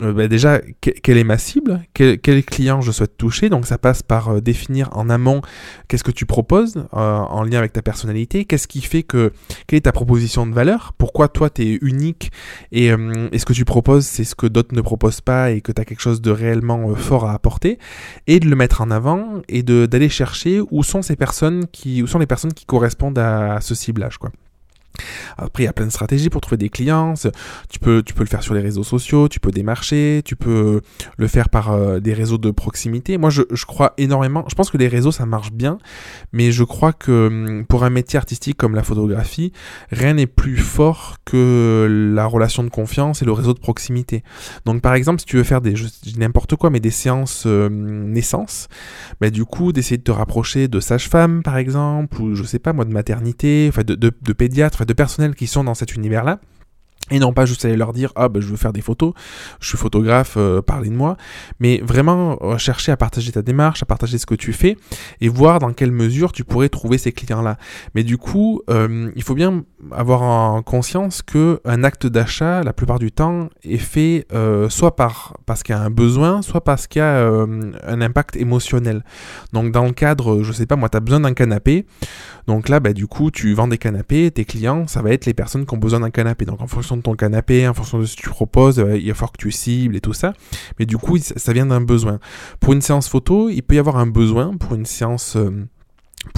euh, 0.00 0.12
bah, 0.12 0.26
déjà, 0.26 0.60
quelle 0.80 1.18
est 1.18 1.24
ma 1.24 1.36
cible? 1.36 1.82
Quel, 1.92 2.44
client 2.44 2.80
je 2.80 2.90
souhaite 2.92 3.16
toucher? 3.18 3.50
Donc 3.50 3.66
ça 3.66 3.76
passe 3.76 4.02
par 4.02 4.30
euh, 4.30 4.40
définir 4.40 4.88
en 4.92 5.10
amont 5.10 5.42
qu'est-ce 5.88 6.04
que 6.04 6.10
tu 6.10 6.24
proposes 6.24 6.76
euh, 6.94 7.18
en 7.18 7.42
lien 7.42 7.58
avec 7.58 7.72
ta 7.72 7.82
personnalité, 7.82 8.44
qu'est-ce 8.46 8.66
qui 8.66 8.80
fait 8.80 9.02
que, 9.02 9.32
quelle 9.66 9.78
est 9.78 9.82
ta 9.82 9.92
proposition 9.92 10.46
de 10.46 10.54
valeur, 10.54 10.94
pourquoi 10.96 11.28
toi 11.28 11.50
tu 11.50 11.62
es 11.62 11.78
unique? 11.82 12.32
Et, 12.70 12.90
ce 12.90 13.44
que 13.44 13.52
tu 13.52 13.64
proposes 13.64 14.06
c'est 14.06 14.24
ce 14.24 14.34
que 14.34 14.46
d'autres 14.46 14.74
ne 14.74 14.80
proposent 14.80 15.20
pas 15.20 15.50
et 15.50 15.60
que 15.60 15.72
tu 15.72 15.80
as 15.80 15.84
quelque 15.84 16.00
chose 16.00 16.20
de 16.20 16.30
réellement 16.30 16.94
fort 16.94 17.26
à 17.26 17.34
apporter, 17.34 17.78
et 18.26 18.40
de 18.40 18.48
le 18.48 18.56
mettre 18.56 18.80
en 18.80 18.90
avant 18.90 19.42
et 19.48 19.62
d'aller 19.62 20.08
chercher 20.08 20.60
où 20.70 20.82
sont 20.82 21.02
ces 21.02 21.16
personnes 21.16 21.66
qui, 21.70 22.02
où 22.02 22.06
sont 22.06 22.18
les 22.18 22.26
personnes 22.26 22.52
qui 22.52 22.64
correspondent 22.64 23.18
à 23.18 23.60
ce 23.60 23.74
ciblage 23.74 24.18
quoi. 24.18 24.30
Après, 25.36 25.62
il 25.62 25.66
y 25.66 25.68
a 25.68 25.72
plein 25.72 25.86
de 25.86 25.90
stratégies 25.90 26.30
pour 26.30 26.40
trouver 26.40 26.56
des 26.56 26.68
clients. 26.68 27.14
Tu 27.68 27.78
peux, 27.78 28.02
tu 28.02 28.14
peux 28.14 28.22
le 28.22 28.28
faire 28.28 28.42
sur 28.42 28.54
les 28.54 28.60
réseaux 28.60 28.84
sociaux, 28.84 29.28
tu 29.28 29.40
peux 29.40 29.50
démarcher, 29.50 30.22
tu 30.24 30.36
peux 30.36 30.80
le 31.16 31.28
faire 31.28 31.48
par 31.48 31.72
euh, 31.72 32.00
des 32.00 32.12
réseaux 32.12 32.38
de 32.38 32.50
proximité. 32.50 33.18
Moi, 33.18 33.30
je, 33.30 33.42
crois 33.66 33.94
énormément. 33.98 34.44
Je 34.48 34.54
pense 34.54 34.70
que 34.70 34.78
les 34.78 34.88
réseaux, 34.88 35.12
ça 35.12 35.26
marche 35.26 35.52
bien, 35.52 35.78
mais 36.32 36.52
je 36.52 36.64
crois 36.64 36.92
que 36.92 37.28
hum, 37.28 37.66
pour 37.66 37.84
un 37.84 37.90
métier 37.90 38.16
artistique 38.16 38.56
comme 38.56 38.74
la 38.74 38.82
photographie, 38.82 39.52
rien 39.90 40.14
n'est 40.14 40.26
plus 40.26 40.56
fort 40.56 41.16
que 41.24 42.12
la 42.14 42.26
relation 42.26 42.62
de 42.64 42.68
confiance 42.68 43.22
et 43.22 43.24
le 43.24 43.32
réseau 43.32 43.54
de 43.54 43.60
proximité. 43.60 44.22
Donc, 44.64 44.82
par 44.82 44.94
exemple, 44.94 45.20
si 45.20 45.26
tu 45.26 45.36
veux 45.36 45.44
faire 45.44 45.60
des, 45.60 45.74
n'importe 46.16 46.56
quoi, 46.56 46.70
mais 46.70 46.80
des 46.80 46.90
séances 46.90 47.44
euh, 47.46 47.68
naissance, 47.70 48.68
bah, 49.20 49.30
du 49.30 49.44
coup, 49.44 49.72
d'essayer 49.72 49.98
de 49.98 50.02
te 50.02 50.10
rapprocher 50.10 50.68
de 50.68 50.80
sage-femme, 50.80 51.42
par 51.42 51.56
exemple, 51.56 52.20
ou 52.20 52.34
je 52.34 52.42
sais 52.44 52.58
pas 52.58 52.72
moi, 52.72 52.84
de 52.84 52.92
maternité, 52.92 53.66
enfin 53.68 53.82
de 53.84 54.32
pédiatre, 54.32 54.81
de 54.84 54.92
personnels 54.92 55.34
qui 55.34 55.46
sont 55.46 55.64
dans 55.64 55.74
cet 55.74 55.94
univers-là. 55.94 56.40
Et 57.12 57.18
non 57.18 57.34
pas 57.34 57.44
juste 57.44 57.66
aller 57.66 57.76
leur 57.76 57.92
dire 57.92 58.10
ah 58.16 58.30
ben 58.30 58.40
je 58.40 58.48
veux 58.48 58.56
faire 58.56 58.72
des 58.72 58.80
photos, 58.80 59.12
je 59.60 59.68
suis 59.68 59.76
photographe, 59.76 60.34
euh, 60.38 60.62
parlez 60.62 60.88
de 60.88 60.94
moi, 60.94 61.18
mais 61.60 61.82
vraiment 61.84 62.38
euh, 62.40 62.56
chercher 62.56 62.90
à 62.90 62.96
partager 62.96 63.32
ta 63.32 63.42
démarche, 63.42 63.82
à 63.82 63.86
partager 63.86 64.16
ce 64.16 64.24
que 64.24 64.34
tu 64.34 64.54
fais 64.54 64.78
et 65.20 65.28
voir 65.28 65.58
dans 65.58 65.74
quelle 65.74 65.92
mesure 65.92 66.32
tu 66.32 66.42
pourrais 66.42 66.70
trouver 66.70 66.96
ces 66.96 67.12
clients-là. 67.12 67.58
Mais 67.94 68.02
du 68.02 68.16
coup, 68.16 68.62
euh, 68.70 69.10
il 69.14 69.22
faut 69.22 69.34
bien 69.34 69.62
avoir 69.90 70.22
en 70.22 70.62
conscience 70.62 71.20
que 71.20 71.60
un 71.66 71.84
acte 71.84 72.06
d'achat, 72.06 72.62
la 72.62 72.72
plupart 72.72 72.98
du 72.98 73.12
temps, 73.12 73.50
est 73.62 73.76
fait 73.76 74.26
soit 74.70 74.96
par 74.96 75.36
parce 75.44 75.62
qu'il 75.62 75.74
y 75.74 75.78
a 75.78 75.82
un 75.82 75.90
besoin, 75.90 76.40
soit 76.40 76.64
parce 76.64 76.86
qu'il 76.86 77.00
y 77.00 77.02
a 77.02 77.28
un 77.28 78.00
impact 78.00 78.36
émotionnel. 78.36 79.04
Donc 79.52 79.70
dans 79.70 79.84
le 79.84 79.92
cadre, 79.92 80.42
je 80.42 80.52
sais 80.52 80.64
pas 80.64 80.76
moi, 80.76 80.88
tu 80.88 80.96
as 80.96 81.00
besoin 81.00 81.20
d'un 81.20 81.34
canapé, 81.34 81.84
donc 82.46 82.70
là 82.70 82.80
bah 82.80 82.94
du 82.94 83.06
coup 83.06 83.30
tu 83.30 83.52
vends 83.52 83.68
des 83.68 83.78
canapés, 83.78 84.30
tes 84.30 84.44
clients 84.44 84.86
ça 84.86 85.02
va 85.02 85.12
être 85.12 85.26
les 85.26 85.34
personnes 85.34 85.66
qui 85.66 85.74
ont 85.74 85.78
besoin 85.78 86.00
d'un 86.00 86.10
canapé. 86.10 86.46
Donc 86.46 86.62
en 86.62 86.66
fonction 86.66 86.96
de 86.96 87.01
ton 87.02 87.14
canapé, 87.14 87.68
en 87.68 87.74
fonction 87.74 87.98
de 87.98 88.04
ce 88.06 88.16
que 88.16 88.22
tu 88.22 88.28
proposes, 88.28 88.78
euh, 88.78 88.96
il 88.96 89.08
va 89.08 89.14
falloir 89.14 89.32
que 89.32 89.38
tu 89.38 89.50
cibles 89.50 89.96
et 89.96 90.00
tout 90.00 90.12
ça. 90.12 90.32
Mais 90.78 90.86
du 90.86 90.96
coup, 90.96 91.18
ça 91.18 91.52
vient 91.52 91.66
d'un 91.66 91.80
besoin. 91.80 92.18
Pour 92.60 92.72
une 92.72 92.80
séance 92.80 93.08
photo, 93.08 93.48
il 93.48 93.62
peut 93.62 93.74
y 93.74 93.78
avoir 93.78 93.96
un 93.96 94.06
besoin 94.06 94.56
pour 94.56 94.74
une 94.74 94.86
séance 94.86 95.36
euh, 95.36 95.66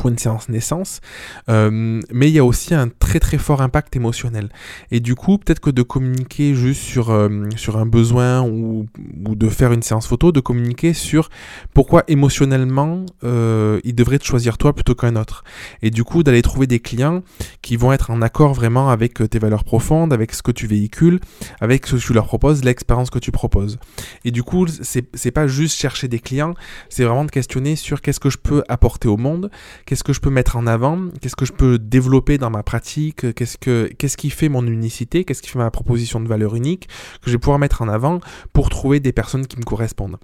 une 0.09 0.19
séance 0.19 0.49
naissance, 0.49 1.01
euh, 1.49 2.01
mais 2.13 2.29
il 2.29 2.35
y 2.35 2.39
a 2.39 2.45
aussi 2.45 2.75
un 2.75 2.89
très 2.89 3.21
très 3.21 3.39
fort 3.39 3.63
impact 3.63 3.97
émotionnel. 3.97 4.49
Et 4.91 5.01
du 5.01 5.15
coup, 5.15 5.39
peut-être 5.39 5.61
que 5.61 5.71
de 5.71 5.83
communiquer 5.83 6.55
juste 6.55 6.83
sur, 6.83 7.11
euh, 7.11 7.49
sur 7.57 7.77
un 7.77 7.87
besoin 7.87 8.43
ou, 8.43 8.87
ou, 9.27 9.35
de 9.35 9.49
faire 9.49 9.73
une 9.73 9.83
séance 9.83 10.07
photo, 10.07 10.33
de 10.33 10.41
communiquer 10.41 10.93
sur 10.93 11.29
pourquoi 11.73 12.05
émotionnellement 12.09 13.07
euh, 13.25 13.81
ils 13.85 13.95
devraient 13.95 14.19
te 14.19 14.25
choisir 14.25 14.59
toi 14.59 14.73
plutôt 14.73 14.95
qu'un 14.95 15.17
autre. 15.17 15.45
Et 15.83 15.91
du 15.91 16.05
coup, 16.05 16.23
d'aller 16.23 16.43
trouver 16.43 16.67
des 16.67 16.81
clients 16.81 17.23
qui 17.63 17.77
vont 17.77 17.93
être 17.93 18.11
en 18.11 18.23
accord 18.23 18.55
vraiment 18.55 18.91
avec 18.91 19.15
tes 19.31 19.39
valeurs 19.39 19.65
profondes, 19.65 20.13
avec 20.13 20.35
ce 20.35 20.43
que 20.43 20.53
tu 20.53 20.67
véhicules, 20.67 21.21
avec 21.61 21.87
ce 21.87 21.97
que 21.97 22.01
tu 22.01 22.13
leur 22.13 22.27
proposes, 22.27 22.65
l'expérience 22.65 23.11
que 23.11 23.19
tu 23.19 23.33
proposes. 23.33 23.79
Et 24.25 24.31
du 24.31 24.43
coup, 24.43 24.67
c'est 24.67 25.31
pas 25.31 25.47
juste 25.47 25.79
chercher 25.79 26.09
des 26.09 26.19
clients, 26.19 26.55
c'est 26.89 27.05
vraiment 27.05 27.25
de 27.25 27.31
questionner 27.31 27.77
sur 27.77 28.01
qu'est-ce 28.01 28.21
que 28.21 28.31
je 28.31 28.39
peux 28.39 28.63
apporter 28.69 29.09
au 29.09 29.17
monde, 29.17 29.51
qu'est-ce 29.95 30.03
que 30.03 30.13
je 30.13 30.21
peux 30.21 30.31
mettre 30.31 30.57
en 30.57 30.67
avant, 30.67 30.99
qu'est-ce 31.21 31.37
que 31.37 31.45
je 31.45 31.53
peux 31.53 31.79
développer 31.79 32.37
dans 32.37 32.51
ma 32.51 32.65
pratique, 32.65 33.33
qu'est-ce 33.35 33.57
que 33.57 33.87
qu'est-ce 33.97 34.17
qui 34.17 34.29
fait 34.29 34.49
mon 34.49 34.67
unicité, 34.67 35.25
qu'est-ce 35.25 35.41
qui 35.41 35.51
fait 35.51 35.61
ma 35.61 35.71
proposition 35.71 36.21
de 36.21 36.27
valeur 36.27 36.57
unique 36.57 36.89
que 37.23 37.27
je 37.27 37.31
vais 37.31 37.39
pouvoir 37.39 37.61
mettre 37.61 37.81
en 37.81 37.87
avant 37.87 38.19
pour 38.53 38.71
trouver 38.71 38.99
des 38.99 39.13
personnes 39.13 39.47
qui 39.47 39.57
me 39.57 39.63
correspondent 39.63 40.17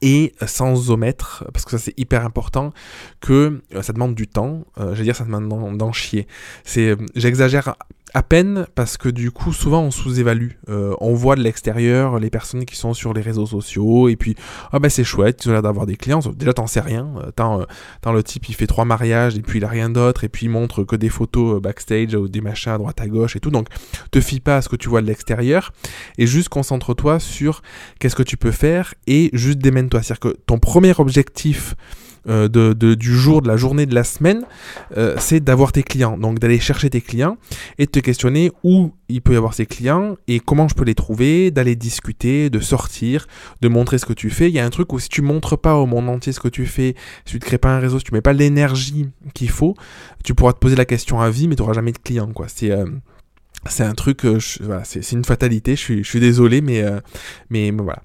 et 0.00 0.32
sans 0.46 0.90
omettre, 0.90 1.44
parce 1.52 1.66
que 1.66 1.72
ça 1.72 1.78
c'est 1.78 1.98
hyper 1.98 2.24
important, 2.24 2.72
que 3.20 3.62
euh, 3.74 3.82
ça 3.82 3.92
demande 3.92 4.14
du 4.14 4.28
temps, 4.28 4.64
euh, 4.78 4.94
je 4.94 4.98
veux 4.98 5.04
dire 5.04 5.14
ça 5.14 5.24
demande 5.24 5.76
d'en 5.76 5.92
chier. 5.92 6.26
C'est, 6.64 6.88
euh, 6.88 6.96
j'exagère 7.14 7.76
à 8.14 8.22
peine 8.22 8.66
parce 8.74 8.96
que 8.96 9.08
du 9.08 9.30
coup 9.30 9.52
souvent 9.52 9.82
on 9.82 9.90
sous-évalue. 9.90 10.52
Euh, 10.68 10.94
on 11.00 11.14
voit 11.14 11.36
de 11.36 11.42
l'extérieur 11.42 12.18
les 12.18 12.30
personnes 12.30 12.64
qui 12.64 12.76
sont 12.76 12.94
sur 12.94 13.12
les 13.12 13.20
réseaux 13.20 13.46
sociaux 13.46 14.08
et 14.08 14.16
puis 14.16 14.36
ah 14.72 14.78
ben 14.78 14.88
c'est 14.88 15.04
chouette, 15.04 15.44
ils 15.44 15.48
ont 15.48 15.52
l'air 15.52 15.62
d'avoir 15.62 15.86
des 15.86 15.96
clients. 15.96 16.20
Déjà 16.34 16.52
t'en 16.52 16.66
sais 16.66 16.80
rien. 16.80 17.08
Euh, 17.18 17.30
euh, 17.38 17.66
tant, 18.00 18.12
le 18.12 18.22
type 18.22 18.48
il 18.48 18.54
fait 18.54 18.66
trois 18.66 18.84
mariages 18.84 19.36
et 19.36 19.42
puis 19.42 19.58
il 19.58 19.64
a 19.64 19.68
rien 19.68 19.90
d'autre 19.90 20.24
et 20.24 20.28
puis 20.28 20.46
il 20.46 20.50
montre 20.50 20.84
que 20.84 20.96
des 20.96 21.08
photos 21.08 21.60
backstage 21.60 22.14
ou 22.14 22.28
des 22.28 22.40
machins 22.40 22.72
à 22.72 22.78
droite 22.78 23.00
à 23.00 23.08
gauche 23.08 23.36
et 23.36 23.40
tout. 23.40 23.50
Donc 23.50 23.68
te 24.10 24.20
fie 24.20 24.40
pas 24.40 24.58
à 24.58 24.62
ce 24.62 24.68
que 24.68 24.76
tu 24.76 24.88
vois 24.88 25.02
de 25.02 25.06
l'extérieur 25.06 25.72
et 26.16 26.26
juste 26.26 26.48
concentre-toi 26.48 27.18
sur 27.18 27.62
qu'est-ce 27.98 28.16
que 28.16 28.22
tu 28.22 28.36
peux 28.36 28.52
faire 28.52 28.94
et 29.06 29.30
juste 29.32 29.58
démène-toi. 29.58 30.02
C'est-à-dire 30.02 30.20
que 30.20 30.36
ton 30.46 30.58
premier 30.58 30.92
objectif 30.98 31.74
euh, 32.28 32.48
de, 32.48 32.94
du 32.94 33.16
jour, 33.16 33.42
de 33.42 33.48
la 33.48 33.56
journée, 33.56 33.86
de 33.86 33.94
la 33.94 34.04
semaine, 34.04 34.44
euh, 34.96 35.14
c'est 35.18 35.40
d'avoir 35.40 35.72
tes 35.72 35.82
clients. 35.82 36.18
Donc 36.18 36.38
d'aller 36.38 36.58
chercher 36.58 36.90
tes 36.90 37.00
clients 37.00 37.36
et 37.78 37.86
de 37.86 37.90
te 37.90 38.00
questionner 38.00 38.52
où 38.64 38.92
il 39.08 39.22
peut 39.22 39.34
y 39.34 39.36
avoir 39.36 39.54
ces 39.54 39.66
clients 39.66 40.16
et 40.26 40.40
comment 40.40 40.68
je 40.68 40.74
peux 40.74 40.84
les 40.84 40.94
trouver, 40.94 41.50
d'aller 41.50 41.76
discuter, 41.76 42.50
de 42.50 42.60
sortir, 42.60 43.26
de 43.60 43.68
montrer 43.68 43.98
ce 43.98 44.06
que 44.06 44.12
tu 44.12 44.30
fais. 44.30 44.48
Il 44.48 44.54
y 44.54 44.58
a 44.58 44.64
un 44.64 44.70
truc 44.70 44.92
où 44.92 44.98
si 44.98 45.08
tu 45.08 45.22
montres 45.22 45.58
pas 45.58 45.76
au 45.76 45.86
monde 45.86 46.08
entier 46.08 46.32
ce 46.32 46.40
que 46.40 46.48
tu 46.48 46.66
fais, 46.66 46.94
si 47.24 47.32
tu 47.32 47.36
ne 47.36 47.40
crées 47.40 47.58
pas 47.58 47.70
un 47.70 47.78
réseau, 47.78 47.98
si 47.98 48.04
tu 48.04 48.14
mets 48.14 48.20
pas 48.20 48.32
l'énergie 48.32 49.08
qu'il 49.34 49.50
faut, 49.50 49.74
tu 50.24 50.34
pourras 50.34 50.52
te 50.52 50.58
poser 50.58 50.76
la 50.76 50.84
question 50.84 51.20
à 51.20 51.30
vie, 51.30 51.48
mais 51.48 51.54
tu 51.54 51.62
n'auras 51.62 51.74
jamais 51.74 51.92
de 51.92 51.98
clients. 51.98 52.32
Quoi. 52.32 52.46
C'est, 52.48 52.72
c'est 53.70 53.84
un 53.84 53.94
truc, 53.94 54.24
euh, 54.24 54.38
voilà, 54.60 54.84
c'est 54.84 55.12
une 55.12 55.24
fatalité, 55.24 55.76
je 55.76 55.80
suis, 55.80 56.04
je 56.04 56.08
suis 56.08 56.20
désolé, 56.20 56.60
mais, 56.60 56.82
euh, 56.82 57.00
mais, 57.50 57.70
voilà. 57.70 58.02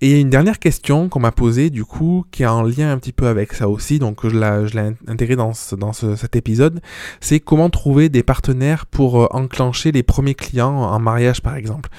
Et 0.00 0.08
il 0.08 0.12
y 0.12 0.16
a 0.16 0.20
une 0.20 0.30
dernière 0.30 0.58
question 0.58 1.08
qu'on 1.08 1.20
m'a 1.20 1.32
posée, 1.32 1.70
du 1.70 1.84
coup, 1.84 2.24
qui 2.30 2.42
est 2.42 2.46
en 2.46 2.62
lien 2.62 2.92
un 2.92 2.98
petit 2.98 3.12
peu 3.12 3.26
avec 3.26 3.52
ça 3.52 3.68
aussi, 3.68 3.98
donc 3.98 4.26
je 4.28 4.36
l'ai 4.36 4.94
intégré 5.06 5.36
dans, 5.36 5.52
dans 5.78 5.92
cet 5.92 6.36
épisode, 6.36 6.80
c'est 7.20 7.40
comment 7.40 7.70
trouver 7.70 8.08
des 8.08 8.22
partenaires 8.22 8.86
pour 8.86 9.22
euh, 9.22 9.26
enclencher 9.30 9.92
les 9.92 10.02
premiers 10.02 10.34
clients 10.34 10.74
en 10.74 10.98
mariage, 10.98 11.42
par 11.42 11.56
exemple. 11.56 11.90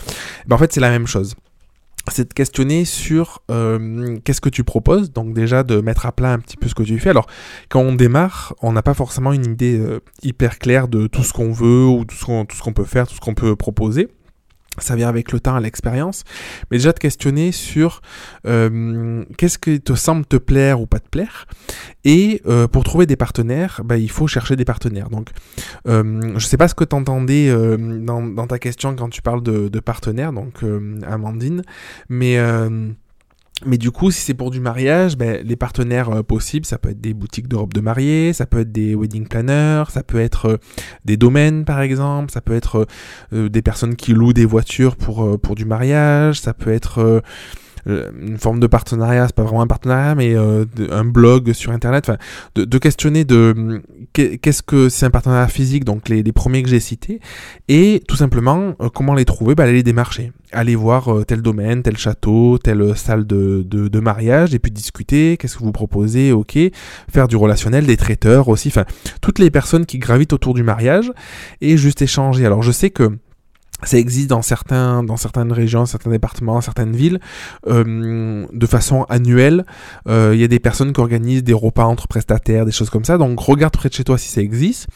Ben, 0.48 0.56
en 0.56 0.60
fait, 0.60 0.74
c'est 0.74 0.82
la 0.82 0.90
même 0.90 1.08
chose 1.08 1.36
c'est 2.12 2.30
de 2.30 2.34
questionner 2.34 2.86
sur 2.86 3.42
euh, 3.50 4.18
qu'est-ce 4.24 4.42
que 4.42 4.50
tu 4.50 4.64
proposes, 4.64 5.12
donc 5.12 5.34
déjà 5.34 5.64
de 5.64 5.80
mettre 5.80 6.06
à 6.06 6.12
plat 6.12 6.34
un 6.34 6.40
petit 6.40 6.58
peu 6.58 6.68
ce 6.68 6.76
que 6.76 6.84
tu 6.84 7.00
fais. 7.00 7.10
Alors 7.10 7.28
quand 7.70 7.82
on 7.82 7.94
démarre, 7.94 8.54
on 8.62 8.74
n'a 8.74 8.82
pas 8.82 8.94
forcément 8.94 9.32
une 9.34 9.46
idée 9.46 9.78
euh, 9.78 10.00
hyper 10.22 10.60
claire 10.60 10.88
de 10.88 11.08
tout 11.08 11.24
ce 11.24 11.34
qu'on 11.34 11.52
veut 11.52 11.86
ou 11.86 12.06
tout 12.06 12.16
ce 12.16 12.26
qu'on 12.62 12.74
peut 12.74 12.84
faire, 12.84 13.08
tout 13.08 13.16
ce 13.16 13.22
qu'on 13.22 13.36
peut 13.36 13.56
proposer 13.56 14.10
ça 14.80 14.96
vient 14.96 15.10
avec 15.10 15.32
le 15.32 15.40
temps, 15.40 15.58
l'expérience, 15.60 16.24
mais 16.72 16.78
déjà 16.78 16.92
de 16.92 17.00
questionner 17.00 17.52
sur 17.52 18.02
euh, 18.48 19.24
qu'est-ce 19.38 19.58
qui 19.58 19.82
te 19.82 19.94
semble 19.94 20.26
te 20.26 20.38
plaire 20.38 20.82
ou 20.82 20.88
pas 20.88 21.00
te 21.00 21.10
plaire. 21.10 21.48
Et 22.06 22.42
euh, 22.46 22.68
pour 22.68 22.84
trouver 22.84 23.06
des 23.06 23.16
partenaires, 23.16 23.82
bah, 23.84 23.98
il 23.98 24.10
faut 24.10 24.28
chercher 24.28 24.56
des 24.56 24.66
partenaires. 24.66 25.10
Donc, 25.10 25.30
euh, 25.88 26.22
je 26.22 26.34
ne 26.34 26.40
sais 26.40 26.58
pas 26.58 26.68
ce 26.68 26.76
que 26.76 26.84
tu 26.84 26.96
entendais 26.96 27.54
dans, 27.78 28.24
dans, 28.24 28.48
ta 28.48 28.60
question 28.60 28.96
quand 28.96 29.10
tu 29.10 29.22
parles 29.22 29.44
de, 29.44 29.70
de 29.70 29.80
partenaires, 29.80 30.34
donc 30.34 30.64
Amandine, 31.08 31.64
mais 32.10 32.38
mais 33.66 33.78
du 33.78 33.92
coup, 33.92 34.12
si 34.12 34.22
c'est 34.22 34.34
pour 34.34 34.52
du 34.52 34.60
mariage, 34.60 35.18
ben, 35.18 35.42
les 35.46 35.56
partenaires 35.56 36.10
euh, 36.10 36.24
possibles, 36.24 36.66
ça 36.66 36.78
peut 36.78 36.90
être 36.90 37.00
des 37.00 37.14
boutiques 37.14 37.48
de 37.48 37.56
robes 37.56 37.74
de 37.74 37.82
mariée, 37.82 38.34
ça 38.34 38.46
peut 38.46 38.60
être 38.60 38.72
des 38.72 38.96
wedding 38.96 39.28
planners, 39.28 39.86
ça 39.90 40.04
peut 40.04 40.20
être 40.20 40.46
euh, 40.48 40.58
des 41.06 41.18
domaines 41.18 41.64
par 41.64 41.82
exemple, 41.82 42.32
ça 42.32 42.42
peut 42.42 42.56
être 42.56 42.88
euh, 43.32 43.50
des 43.50 43.62
personnes 43.62 43.96
qui 43.96 44.14
louent 44.14 44.34
des 44.34 44.46
voitures 44.46 44.96
pour, 44.96 45.40
pour 45.40 45.56
du 45.56 45.66
mariage, 45.66 46.42
ça 46.42 46.54
peut 46.54 46.72
être 46.72 47.22
une 47.86 48.38
forme 48.38 48.60
de 48.60 48.68
partenariat, 48.68 49.28
c'est 49.28 49.36
pas 49.36 49.44
vraiment 49.44 49.62
un 49.62 49.68
partenariat, 49.68 50.16
mais 50.16 50.36
euh, 50.36 50.66
un 50.92 51.04
blog 51.04 51.54
sur 51.54 51.72
internet, 51.72 52.06
enfin, 52.08 52.18
de, 52.56 52.66
de, 52.66 52.78
questionner 52.78 53.26
de 53.26 53.82
qu'est-ce 54.14 54.64
que 54.64 54.90
c'est 54.90 55.06
un 55.06 55.10
partenariat 55.10 55.48
physique, 55.48 55.84
donc 55.84 56.10
les, 56.10 56.24
les 56.24 56.32
premiers 56.32 56.64
que 56.64 56.70
j'ai 56.70 56.80
cités, 56.80 57.20
et 57.68 58.02
tout 58.08 58.16
simplement 58.16 58.76
euh, 58.82 58.90
comment 58.90 59.14
les 59.14 59.26
trouver, 59.26 59.56
bah, 59.56 59.64
aller 59.64 59.74
les 59.74 59.84
démarcher, 59.84 60.32
aller 60.52 60.76
voir 60.76 61.10
tel 61.28 61.42
domaine, 61.42 61.84
tel 61.84 61.98
château, 61.98 62.58
telle 62.58 62.96
salle 62.96 63.26
de, 63.28 63.64
de, 63.66 63.88
de 63.88 64.00
mariage, 64.00 64.54
et 64.54 64.60
puis 64.60 64.72
discuter, 64.72 65.38
qu'est-ce 65.38 65.58
que 65.58 65.64
vous 65.64 65.72
proposez, 65.72 66.32
ok, 66.32 66.58
faire 67.12 67.28
du 67.28 67.36
relationnel, 67.36 67.86
des 67.86 67.98
traiteurs 67.98 68.48
aussi, 68.48 68.70
enfin, 68.70 68.86
toutes 69.22 69.40
les 69.40 69.50
personnes 69.50 69.86
qui 69.86 70.00
gravitent 70.00 70.34
autour 70.34 70.54
du 70.54 70.64
mariage, 70.64 71.12
et 71.62 71.78
juste 71.78 72.02
échanger. 72.02 72.46
Alors 72.46 72.64
je 72.64 72.72
sais 72.72 72.90
que 72.90 73.18
ça 73.86 73.98
existe 73.98 74.30
dans 74.30 74.42
certains 74.42 75.04
dans 75.04 75.18
certaines 75.18 75.52
régions, 75.52 75.86
certains 75.86 76.10
départements, 76.10 76.62
certaines 76.62 76.96
villes, 76.96 77.20
euh, 77.68 78.46
de 78.52 78.66
façon 78.66 79.04
annuelle. 79.10 79.66
Euh, 80.08 80.32
il 80.34 80.42
y 80.42 80.44
a 80.44 80.48
des 80.48 80.60
personnes 80.60 80.94
qui 80.94 81.00
organisent 81.00 81.44
des 81.44 81.54
repas 81.54 81.86
entre 81.86 82.08
prestataires, 82.08 82.66
des 82.66 82.72
choses 82.72 82.90
comme 82.90 83.06
ça. 83.06 83.18
Donc 83.18 83.40
regarde 83.40 83.74
près 83.74 83.90
de 83.90 83.94
chez 83.94 84.04
toi 84.04 84.18
si 84.18 84.30
ça 84.30 84.42
existe. 84.42 84.88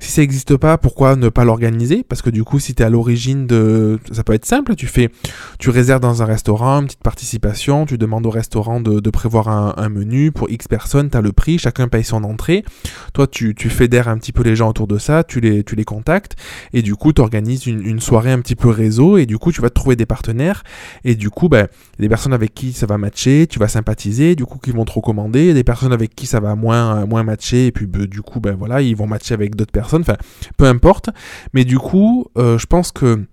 Si 0.00 0.10
ça 0.10 0.22
n'existe 0.22 0.56
pas, 0.56 0.78
pourquoi 0.78 1.16
ne 1.16 1.28
pas 1.28 1.44
l'organiser? 1.44 2.04
Parce 2.08 2.22
que 2.22 2.30
du 2.30 2.44
coup, 2.44 2.58
si 2.58 2.74
tu 2.74 2.82
es 2.82 2.86
à 2.86 2.90
l'origine 2.90 3.46
de, 3.46 3.98
ça 4.12 4.24
peut 4.24 4.34
être 4.34 4.46
simple. 4.46 4.74
Tu 4.76 4.86
fais, 4.86 5.10
tu 5.58 5.70
réserves 5.70 6.00
dans 6.00 6.22
un 6.22 6.26
restaurant 6.26 6.80
une 6.80 6.86
petite 6.86 7.02
participation. 7.02 7.86
Tu 7.86 7.98
demandes 7.98 8.26
au 8.26 8.30
restaurant 8.30 8.80
de, 8.80 9.00
de 9.00 9.10
prévoir 9.10 9.48
un, 9.48 9.74
un, 9.76 9.88
menu 9.88 10.32
pour 10.32 10.50
X 10.50 10.68
personnes. 10.68 11.10
Tu 11.10 11.16
as 11.16 11.20
le 11.20 11.32
prix, 11.32 11.58
chacun 11.58 11.88
paye 11.88 12.04
son 12.04 12.24
entrée. 12.24 12.64
Toi, 13.12 13.26
tu, 13.26 13.54
tu 13.54 13.70
fédères 13.70 14.08
un 14.08 14.18
petit 14.18 14.32
peu 14.32 14.42
les 14.42 14.56
gens 14.56 14.68
autour 14.68 14.86
de 14.86 14.98
ça. 14.98 15.24
Tu 15.24 15.40
les, 15.40 15.64
tu 15.64 15.74
les 15.74 15.84
contactes 15.84 16.36
et 16.72 16.82
du 16.82 16.94
coup, 16.94 17.12
tu 17.12 17.20
organises 17.20 17.66
une, 17.66 17.84
une 17.84 18.00
soirée 18.00 18.35
un 18.36 18.40
petit 18.40 18.56
peu 18.56 18.68
réseau 18.68 19.16
et 19.16 19.26
du 19.26 19.38
coup 19.38 19.52
tu 19.52 19.60
vas 19.60 19.70
trouver 19.70 19.96
des 19.96 20.06
partenaires. 20.06 20.62
Et 21.04 21.14
du 21.14 21.30
coup 21.30 21.48
ben, 21.48 21.68
des 21.98 22.08
personnes 22.08 22.32
avec 22.32 22.54
qui 22.54 22.72
ça 22.72 22.86
va 22.86 22.98
matcher, 22.98 23.46
tu 23.48 23.58
vas 23.58 23.68
sympathiser, 23.68 24.34
du 24.36 24.44
coup 24.44 24.58
qui 24.58 24.70
vont 24.70 24.84
te 24.84 24.92
recommander, 24.92 25.54
des 25.54 25.64
personnes 25.64 25.92
avec 25.92 26.14
qui 26.14 26.26
ça 26.26 26.40
va 26.40 26.54
moins 26.54 27.06
moins 27.06 27.22
matcher. 27.22 27.66
Et 27.66 27.72
puis 27.72 27.86
ben, 27.86 28.06
du 28.06 28.22
coup 28.22 28.40
ben 28.40 28.54
voilà 28.54 28.82
ils 28.82 28.96
vont 28.96 29.06
matcher 29.06 29.34
avec 29.34 29.56
d'autres 29.56 29.72
personnes, 29.72 30.02
enfin 30.02 30.16
peu 30.56 30.66
importe, 30.66 31.10
mais 31.52 31.64
du 31.64 31.78
coup 31.78 32.26
euh, 32.38 32.58
je 32.58 32.66
pense 32.66 32.92
que 32.92 33.24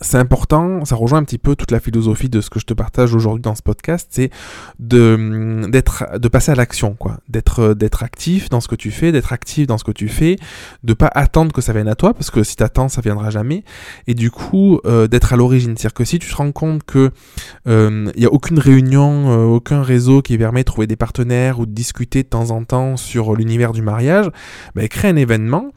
c'est 0.00 0.18
important, 0.18 0.84
ça 0.84 0.94
rejoint 0.94 1.20
un 1.20 1.24
petit 1.24 1.38
peu 1.38 1.56
toute 1.56 1.70
la 1.70 1.80
philosophie 1.80 2.28
de 2.28 2.40
ce 2.40 2.50
que 2.50 2.60
je 2.60 2.66
te 2.66 2.74
partage 2.74 3.14
aujourd'hui 3.14 3.42
dans 3.42 3.54
ce 3.54 3.62
podcast, 3.62 4.08
c'est 4.10 4.30
de 4.78 5.66
d'être 5.68 6.18
de 6.18 6.28
passer 6.28 6.52
à 6.52 6.54
l'action 6.54 6.94
quoi, 6.94 7.18
d'être 7.28 7.72
d'être 7.74 8.02
actif 8.02 8.50
dans 8.50 8.60
ce 8.60 8.68
que 8.68 8.74
tu 8.74 8.90
fais, 8.90 9.10
d'être 9.10 9.32
actif 9.32 9.66
dans 9.66 9.78
ce 9.78 9.84
que 9.84 9.92
tu 9.92 10.08
fais, 10.08 10.36
de 10.82 10.92
pas 10.92 11.10
attendre 11.14 11.52
que 11.52 11.60
ça 11.60 11.72
vienne 11.72 11.88
à 11.88 11.94
toi 11.94 12.12
parce 12.12 12.30
que 12.30 12.42
si 12.42 12.56
t'attends 12.56 12.88
ça 12.88 13.00
viendra 13.00 13.30
jamais. 13.30 13.64
Et 14.06 14.14
du 14.14 14.30
coup 14.30 14.80
euh, 14.84 15.06
d'être 15.06 15.32
à 15.32 15.36
l'origine, 15.36 15.76
c'est-à-dire 15.76 15.94
que 15.94 16.04
si 16.04 16.18
tu 16.18 16.30
te 16.30 16.36
rends 16.36 16.52
compte 16.52 16.82
que 16.84 17.10
il 17.64 17.72
euh, 17.72 18.12
y 18.16 18.26
a 18.26 18.32
aucune 18.32 18.58
réunion, 18.58 19.30
euh, 19.30 19.44
aucun 19.44 19.82
réseau 19.82 20.20
qui 20.20 20.36
permet 20.36 20.60
de 20.60 20.66
trouver 20.66 20.86
des 20.86 20.96
partenaires 20.96 21.58
ou 21.58 21.66
de 21.66 21.72
discuter 21.72 22.22
de 22.22 22.28
temps 22.28 22.50
en 22.50 22.64
temps 22.64 22.96
sur 22.96 23.34
l'univers 23.34 23.72
du 23.72 23.82
mariage, 23.82 24.30
bah, 24.74 24.86
crée 24.88 25.08
un 25.08 25.16
événement 25.16 25.72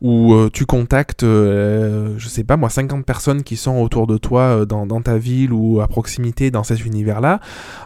où 0.00 0.34
tu 0.52 0.66
contactes 0.66 1.22
je 1.22 2.26
sais 2.28 2.44
pas 2.44 2.56
moi 2.56 2.68
50 2.68 3.06
personnes 3.06 3.42
qui 3.42 3.51
sont 3.56 3.78
autour 3.78 4.06
de 4.06 4.18
toi 4.18 4.60
euh, 4.60 4.64
dans, 4.64 5.02
ta 5.02 5.18
ville 5.18 5.52
ou 5.52 5.80
à 5.80 5.88
proximité 5.88 6.50
dans 6.50 6.64
cet 6.64 6.84
univers-là, 6.84 7.40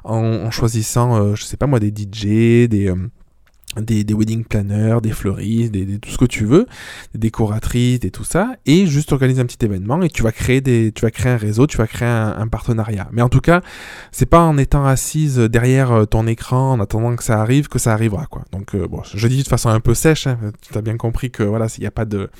en, 0.04 0.22
en, 0.22 0.50
choisissant, 0.50 1.16
euh, 1.16 1.34
je 1.34 1.44
sais 1.44 1.56
pas 1.56 1.66
moi, 1.66 1.80
des 1.80 1.88
DJ, 1.88 2.68
des, 2.68 2.88
euh, 2.88 2.96
des, 3.80 4.04
des, 4.04 4.14
wedding 4.14 4.44
planners, 4.44 4.98
des 5.02 5.12
fleuristes, 5.12 5.72
des, 5.72 5.98
tout 5.98 6.10
ce 6.10 6.18
que 6.18 6.24
tu 6.24 6.44
veux, 6.44 6.66
des 7.12 7.18
décoratrices, 7.18 7.76
et 7.76 8.10
tout 8.10 8.24
ça, 8.24 8.56
et 8.66 8.86
juste 8.86 9.12
organiser 9.12 9.40
un 9.40 9.46
petit 9.46 9.64
événement 9.64 10.02
et 10.02 10.08
tu 10.08 10.22
vas 10.22 10.32
créer 10.32 10.60
des, 10.60 10.92
tu 10.92 11.02
vas 11.02 11.10
créer 11.10 11.32
un 11.32 11.36
réseau, 11.36 11.66
tu 11.66 11.76
vas 11.76 11.86
créer 11.86 12.08
un, 12.08 12.46
partenariat. 12.48 13.08
Mais 13.12 13.22
en 13.22 13.28
tout 13.28 13.40
cas, 13.40 13.60
c'est 14.12 14.26
pas 14.26 14.40
en 14.40 14.56
étant 14.56 14.86
assise 14.86 15.36
derrière 15.38 15.92
euh, 15.92 16.04
ton 16.04 16.26
écran 16.26 16.72
en 16.72 16.80
attendant 16.80 17.16
que 17.16 17.24
ça 17.24 17.40
arrive 17.40 17.68
que 17.68 17.78
ça 17.78 17.92
arrivera 17.92 18.26
quoi. 18.26 18.44
Donc 18.52 18.74
euh, 18.74 18.86
bon, 18.86 19.02
je 19.04 19.26
dis 19.26 19.42
de 19.42 19.48
façon 19.48 19.68
un 19.68 19.80
peu 19.80 19.94
sèche, 19.94 20.26
hein, 20.26 20.38
tu 20.60 20.76
as 20.78 20.82
bien 20.82 20.96
compris 20.96 21.30
que 21.30 21.42
voilà, 21.42 21.66
il 21.76 21.80
n'y 21.80 21.86
a 21.86 21.90
pas 21.90 22.04
de, 22.04 22.30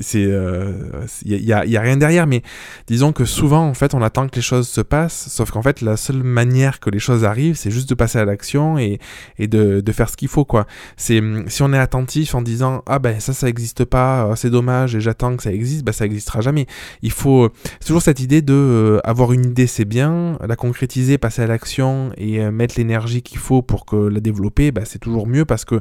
c'est, 0.00 0.20
il 0.20 0.30
euh, 0.30 1.06
y, 1.24 1.52
a, 1.52 1.64
y 1.64 1.76
a 1.76 1.80
rien 1.80 1.96
derrière, 1.96 2.26
mais 2.26 2.42
disons 2.86 3.12
que 3.12 3.24
souvent 3.24 3.66
en 3.68 3.74
fait 3.74 3.94
on 3.94 4.02
attend 4.02 4.28
que 4.28 4.36
les 4.36 4.42
choses 4.42 4.68
se 4.68 4.80
passent, 4.80 5.28
sauf 5.28 5.50
qu'en 5.52 5.62
fait 5.62 5.80
la 5.80 5.96
seule 5.96 6.22
manière 6.22 6.80
que 6.80 6.90
les 6.90 6.98
choses 6.98 7.24
arrivent, 7.24 7.56
c'est 7.56 7.70
juste 7.70 7.88
de 7.88 7.94
passer 7.94 8.18
à 8.18 8.24
l'action 8.24 8.78
et, 8.78 8.98
et 9.38 9.46
de, 9.46 9.80
de 9.80 9.92
faire 9.92 10.10
ce 10.10 10.16
qu'il 10.16 10.28
faut 10.28 10.44
quoi. 10.44 10.65
C'est 10.96 11.18
hum, 11.18 11.44
si 11.48 11.62
on 11.62 11.72
est 11.72 11.78
attentif 11.78 12.34
en 12.34 12.42
disant 12.42 12.82
ah 12.86 12.98
ben 12.98 13.20
ça 13.20 13.32
ça 13.32 13.48
existe 13.48 13.84
pas, 13.84 14.26
euh, 14.26 14.36
c'est 14.36 14.50
dommage 14.50 14.94
et 14.94 15.00
j'attends 15.00 15.36
que 15.36 15.42
ça 15.42 15.52
existe, 15.52 15.84
ben 15.84 15.92
ça 15.92 16.06
existera 16.06 16.40
jamais. 16.40 16.66
Il 17.02 17.12
faut 17.12 17.50
c'est 17.80 17.86
toujours 17.86 18.02
cette 18.02 18.20
idée 18.20 18.42
de 18.42 18.54
euh, 18.54 19.00
avoir 19.04 19.32
une 19.32 19.46
idée 19.46 19.66
c'est 19.66 19.84
bien, 19.84 20.38
la 20.46 20.56
concrétiser, 20.56 21.18
passer 21.18 21.42
à 21.42 21.46
l'action 21.46 22.12
et 22.16 22.40
euh, 22.40 22.50
mettre 22.50 22.74
l'énergie 22.76 23.22
qu'il 23.22 23.38
faut 23.38 23.62
pour 23.62 23.86
que 23.86 23.96
la 23.96 24.20
développer, 24.20 24.70
ben, 24.72 24.84
c'est 24.84 24.98
toujours 24.98 25.26
mieux 25.26 25.44
parce 25.44 25.64
que 25.64 25.80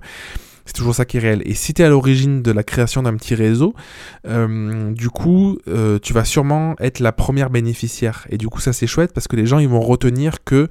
c'est 0.65 0.74
toujours 0.74 0.95
ça 0.95 1.05
qui 1.05 1.17
est 1.17 1.19
réel. 1.19 1.41
Et 1.45 1.53
si 1.53 1.74
tu 1.74 1.81
es 1.81 1.86
à 1.86 1.89
l'origine 1.89 2.41
de 2.41 2.51
la 2.51 2.63
création 2.63 3.03
d'un 3.03 3.15
petit 3.15 3.36
réseau, 3.36 3.74
euh, 4.27 4.91
du 4.91 5.10
coup, 5.10 5.57
euh, 5.67 6.00
tu 6.00 6.13
vas 6.13 6.25
sûrement 6.25 6.75
être 6.79 7.00
la 7.00 7.12
première 7.12 7.50
bénéficiaire. 7.50 8.25
Et 8.29 8.38
du 8.38 8.48
coup, 8.48 8.60
ça 8.60 8.74
c'est 8.74 8.88
chouette 8.88 9.13
parce 9.13 9.27
que 9.27 9.36
les 9.36 9.45
gens 9.45 9.60
ils 9.60 9.69
vont 9.69 9.81
retenir 9.81 10.43
que 10.43 10.67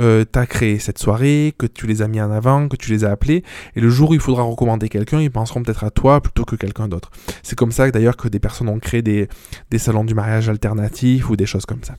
euh, 0.00 0.24
tu 0.30 0.38
as 0.38 0.46
créé 0.46 0.78
cette 0.78 0.98
soirée, 0.98 1.54
que 1.56 1.66
tu 1.66 1.86
les 1.86 2.02
as 2.02 2.08
mis 2.08 2.20
en 2.20 2.30
avant, 2.30 2.68
que 2.68 2.76
tu 2.76 2.90
les 2.90 3.04
as 3.04 3.10
appelés. 3.10 3.42
Et 3.74 3.80
le 3.80 3.88
jour 3.88 4.10
où 4.10 4.14
il 4.14 4.20
faudra 4.20 4.42
recommander 4.42 4.88
quelqu'un, 4.88 5.20
ils 5.20 5.30
penseront 5.30 5.62
peut-être 5.62 5.84
à 5.84 5.90
toi 5.90 6.20
plutôt 6.20 6.44
que 6.44 6.56
quelqu'un 6.56 6.88
d'autre. 6.88 7.10
C'est 7.42 7.56
comme 7.56 7.72
ça 7.72 7.90
d'ailleurs 7.90 8.16
que 8.16 8.28
des 8.28 8.40
personnes 8.40 8.68
ont 8.68 8.78
créé 8.78 9.02
des, 9.02 9.28
des 9.70 9.78
salons 9.78 10.04
du 10.04 10.14
mariage 10.14 10.48
alternatifs 10.48 11.30
ou 11.30 11.36
des 11.36 11.46
choses 11.46 11.64
comme 11.64 11.82
ça. 11.82 11.94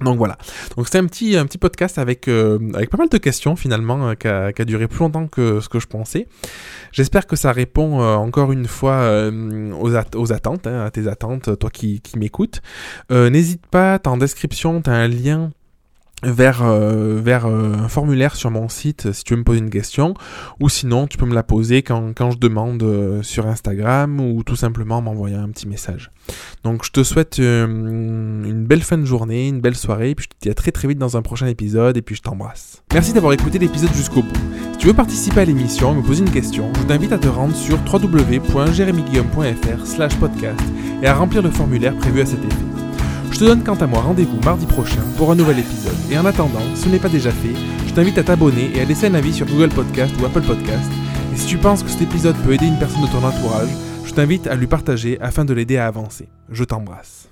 Donc 0.00 0.18
voilà. 0.18 0.36
Donc 0.76 0.86
c'était 0.86 0.98
un 0.98 1.06
petit, 1.06 1.36
un 1.36 1.46
petit 1.46 1.58
podcast 1.58 1.98
avec, 1.98 2.28
euh, 2.28 2.58
avec 2.74 2.90
pas 2.90 2.98
mal 2.98 3.08
de 3.08 3.18
questions 3.18 3.56
finalement, 3.56 4.08
euh, 4.08 4.14
qui, 4.14 4.28
a, 4.28 4.46
a, 4.46 4.64
duré 4.64 4.88
plus 4.88 5.00
longtemps 5.00 5.26
que 5.26 5.60
ce 5.60 5.68
que 5.68 5.78
je 5.78 5.86
pensais. 5.86 6.26
J'espère 6.92 7.26
que 7.26 7.36
ça 7.36 7.52
répond 7.52 8.00
euh, 8.00 8.14
encore 8.14 8.52
une 8.52 8.66
fois 8.66 9.30
aux, 9.78 9.94
aux, 10.16 10.32
attentes, 10.32 10.66
hein, 10.66 10.84
à 10.84 10.90
tes 10.90 11.08
attentes, 11.08 11.58
toi 11.58 11.70
qui, 11.70 12.00
qui 12.00 12.18
m'écoutes. 12.18 12.62
N'hésite 13.10 13.66
pas, 13.66 13.98
t'as 13.98 14.10
en 14.10 14.16
description, 14.16 14.80
t'as 14.80 14.92
un 14.92 15.08
lien 15.08 15.52
vers, 16.22 16.62
euh, 16.62 17.20
vers 17.20 17.46
euh, 17.46 17.74
un 17.74 17.88
formulaire 17.88 18.36
sur 18.36 18.50
mon 18.50 18.68
site 18.68 19.12
si 19.12 19.24
tu 19.24 19.34
veux 19.34 19.38
me 19.38 19.44
poser 19.44 19.58
une 19.58 19.70
question, 19.70 20.14
ou 20.60 20.68
sinon 20.68 21.06
tu 21.06 21.18
peux 21.18 21.26
me 21.26 21.34
la 21.34 21.42
poser 21.42 21.82
quand, 21.82 22.12
quand 22.16 22.30
je 22.30 22.38
demande 22.38 22.82
euh, 22.82 23.22
sur 23.22 23.46
Instagram 23.46 24.20
ou 24.20 24.42
tout 24.42 24.56
simplement 24.56 25.02
m'envoyer 25.02 25.36
un 25.36 25.48
petit 25.48 25.66
message. 25.66 26.10
Donc 26.64 26.84
je 26.84 26.90
te 26.90 27.02
souhaite 27.02 27.38
une 27.38 28.64
belle 28.66 28.82
fin 28.82 28.98
de 28.98 29.04
journée, 29.04 29.48
une 29.48 29.60
belle 29.60 29.76
soirée, 29.76 30.10
et 30.10 30.14
puis 30.14 30.24
je 30.24 30.28
te 30.28 30.36
dis 30.40 30.50
à 30.50 30.54
très 30.54 30.70
très 30.70 30.88
vite 30.88 30.98
dans 30.98 31.16
un 31.16 31.22
prochain 31.22 31.46
épisode, 31.46 31.96
et 31.96 32.02
puis 32.02 32.14
je 32.14 32.22
t'embrasse. 32.22 32.82
Merci 32.92 33.12
d'avoir 33.12 33.32
écouté 33.32 33.58
l'épisode 33.58 33.92
jusqu'au 33.94 34.22
bout. 34.22 34.36
Si 34.72 34.78
tu 34.78 34.86
veux 34.86 34.94
participer 34.94 35.40
à 35.40 35.44
l'émission 35.44 35.92
et 35.92 35.96
me 35.96 36.02
poser 36.02 36.22
une 36.24 36.30
question, 36.30 36.72
je 36.74 36.82
t'invite 36.82 37.12
à 37.12 37.18
te 37.18 37.28
rendre 37.28 37.54
sur 37.54 37.78
www.jeremyguillaume.fr 37.92 39.86
slash 39.86 40.16
podcast 40.16 40.60
et 41.02 41.06
à 41.06 41.14
remplir 41.14 41.42
le 41.42 41.50
formulaire 41.50 41.96
prévu 41.96 42.20
à 42.20 42.26
cet 42.26 42.44
effet. 42.44 42.91
Je 43.32 43.38
te 43.38 43.44
donne 43.44 43.64
quant 43.64 43.74
à 43.76 43.86
moi 43.86 44.02
rendez-vous 44.02 44.38
mardi 44.44 44.66
prochain 44.66 45.00
pour 45.16 45.30
un 45.30 45.34
nouvel 45.34 45.58
épisode. 45.58 45.96
Et 46.10 46.18
en 46.18 46.26
attendant, 46.26 46.60
si 46.74 46.82
ce 46.82 46.88
n'est 46.90 46.98
pas 46.98 47.08
déjà 47.08 47.30
fait, 47.30 47.54
je 47.86 47.94
t'invite 47.94 48.18
à 48.18 48.22
t'abonner 48.22 48.70
et 48.74 48.82
à 48.82 48.84
laisser 48.84 49.06
un 49.06 49.14
avis 49.14 49.32
sur 49.32 49.46
Google 49.46 49.70
Podcast 49.70 50.14
ou 50.20 50.26
Apple 50.26 50.42
Podcast. 50.42 50.90
Et 51.32 51.36
si 51.36 51.46
tu 51.46 51.56
penses 51.56 51.82
que 51.82 51.88
cet 51.88 52.02
épisode 52.02 52.36
peut 52.44 52.52
aider 52.52 52.66
une 52.66 52.78
personne 52.78 53.02
de 53.02 53.08
ton 53.08 53.24
entourage, 53.24 53.70
je 54.04 54.12
t'invite 54.12 54.46
à 54.46 54.54
lui 54.54 54.66
partager 54.66 55.18
afin 55.20 55.46
de 55.46 55.54
l'aider 55.54 55.78
à 55.78 55.86
avancer. 55.86 56.28
Je 56.50 56.64
t'embrasse. 56.64 57.31